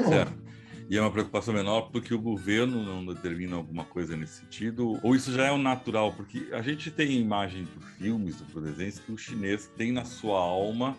[0.09, 0.47] Certo.
[0.89, 5.01] E é uma preocupação menor porque o governo não determina alguma coisa nesse sentido?
[5.02, 6.12] Ou isso já é o natural?
[6.12, 10.39] Porque a gente tem imagem por filmes, por desenhos, que o chinês tem na sua
[10.39, 10.97] alma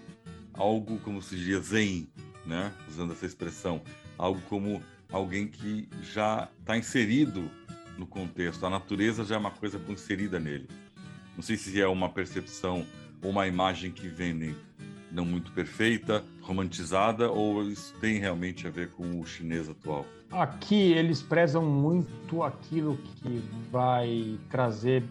[0.53, 2.09] algo, como se diz, zen,
[2.47, 2.71] né?
[2.89, 3.81] Usando essa expressão.
[4.17, 7.49] Algo como alguém que já está inserido
[7.97, 8.65] no contexto.
[8.65, 10.67] A natureza já é uma coisa inserida nele.
[11.35, 12.85] Não sei se é uma percepção
[13.21, 14.55] ou uma imagem que vendem
[15.11, 20.05] não muito perfeita, romantizada, ou isso tem realmente a ver com o chinês atual?
[20.31, 23.41] Aqui eles prezam muito aquilo que
[23.71, 25.03] vai trazer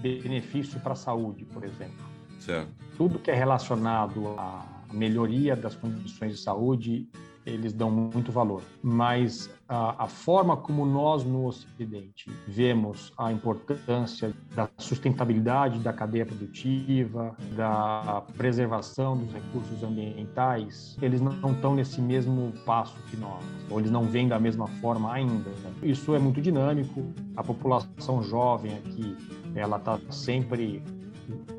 [0.00, 2.08] benefício para a saúde, por exemplo.
[2.38, 2.70] Certo.
[2.96, 7.08] Tudo que é relacionado à melhoria das condições de saúde,
[7.46, 8.62] eles dão muito valor.
[8.82, 16.26] Mas a, a forma como nós no Ocidente vemos a importância da sustentabilidade da cadeia
[16.26, 23.78] produtiva, da preservação dos recursos ambientais, eles não estão nesse mesmo passo que nós, ou
[23.78, 25.50] eles não vêm da mesma forma ainda.
[25.82, 27.04] Isso é muito dinâmico.
[27.36, 29.16] A população jovem aqui,
[29.54, 30.82] ela está sempre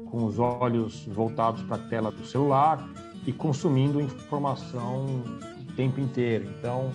[0.10, 2.86] com os olhos voltados para a tela do celular
[3.26, 5.06] e consumindo informação
[5.60, 6.49] o tempo inteiro.
[6.57, 6.91] Então,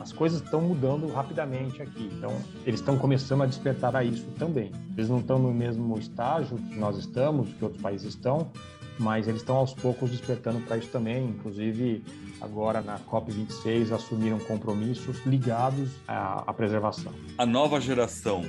[0.00, 2.08] as coisas estão mudando rapidamente aqui.
[2.16, 2.32] Então,
[2.64, 4.70] eles estão começando a despertar a isso também.
[4.96, 8.52] Eles não estão no mesmo estágio que nós estamos, que outros países estão,
[8.98, 11.30] mas eles estão aos poucos despertando para isso também.
[11.30, 12.04] Inclusive,
[12.40, 17.12] agora na COP26 assumiram compromissos ligados à, à preservação.
[17.36, 18.44] A nova geração,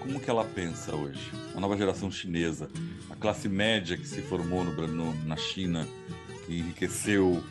[0.00, 1.32] como que ela pensa hoje?
[1.56, 2.68] A nova geração chinesa,
[3.08, 5.86] a classe média que se formou no, no, na China,
[6.48, 7.42] enriqueceu,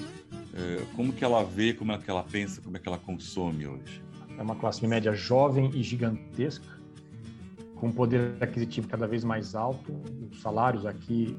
[0.54, 3.68] eh, como que ela vê, como é que ela pensa, como é que ela consome
[3.68, 4.04] hoje?
[4.38, 6.80] É uma classe média jovem e gigantesca,
[7.76, 9.94] com poder aquisitivo cada vez mais alto.
[10.32, 11.38] Os salários aqui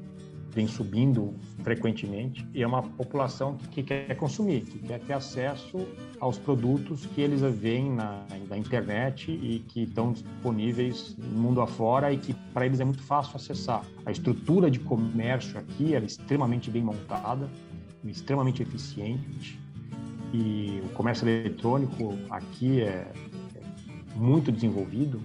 [0.55, 5.85] vêm subindo frequentemente e é uma população que quer consumir, que quer ter acesso
[6.17, 12.13] aos produtos que eles veem na, na internet e que estão disponíveis no mundo afora
[12.13, 13.83] e que para eles é muito fácil acessar.
[14.05, 17.49] A estrutura de comércio aqui é extremamente bem montada,
[18.05, 19.59] extremamente eficiente
[20.33, 23.11] e o comércio eletrônico aqui é
[24.15, 25.21] muito desenvolvido,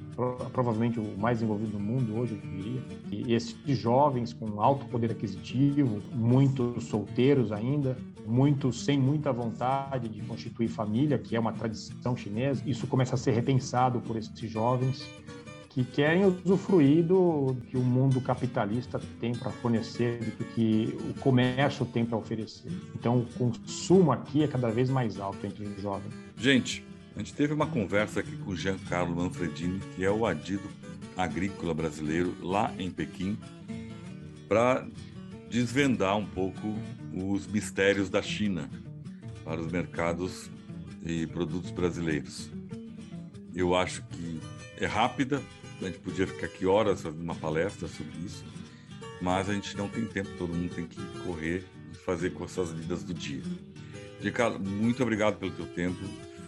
[0.52, 2.82] provavelmente o mais desenvolvido do mundo hoje, eu diria.
[3.10, 7.96] E esses jovens com alto poder aquisitivo, muitos solteiros ainda,
[8.26, 13.18] muitos sem muita vontade de constituir família, que é uma tradição chinesa, isso começa a
[13.18, 15.08] ser repensado por esses jovens
[15.70, 21.86] que querem usufruir do que o mundo capitalista tem para fornecer, do que o comércio
[21.86, 22.72] tem para oferecer.
[22.92, 26.12] Então, o consumo aqui é cada vez mais alto entre os jovens.
[26.36, 26.84] Gente,
[27.14, 30.68] a gente teve uma conversa aqui com Giancarlo Manfredini, que é o adido
[31.16, 33.38] agrícola brasileiro lá em Pequim,
[34.48, 34.86] para
[35.48, 36.74] desvendar um pouco
[37.12, 38.70] os mistérios da China
[39.44, 40.48] para os mercados
[41.04, 42.50] e produtos brasileiros.
[43.54, 44.40] Eu acho que
[44.78, 45.42] é rápida,
[45.82, 48.44] a gente podia ficar aqui horas fazendo uma palestra sobre isso,
[49.20, 52.52] mas a gente não tem tempo, todo mundo tem que correr e fazer com as
[52.52, 53.42] suas vidas do dia.
[54.20, 55.98] Giancarlo, muito obrigado pelo teu tempo,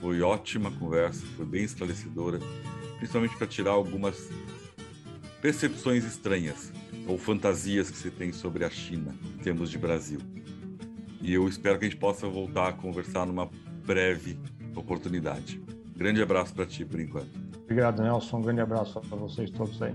[0.03, 2.41] foi ótima conversa, foi bem esclarecedora,
[2.99, 4.29] principalmente para tirar algumas
[5.41, 6.73] percepções estranhas
[7.07, 10.19] ou fantasias que você tem sobre a China em termos de Brasil.
[11.21, 13.49] E eu espero que a gente possa voltar a conversar numa
[13.87, 14.37] breve
[14.75, 15.63] oportunidade.
[15.97, 17.31] Grande abraço para ti por enquanto.
[17.63, 18.39] Obrigado, Nelson.
[18.39, 19.95] Um grande abraço para vocês todos aí.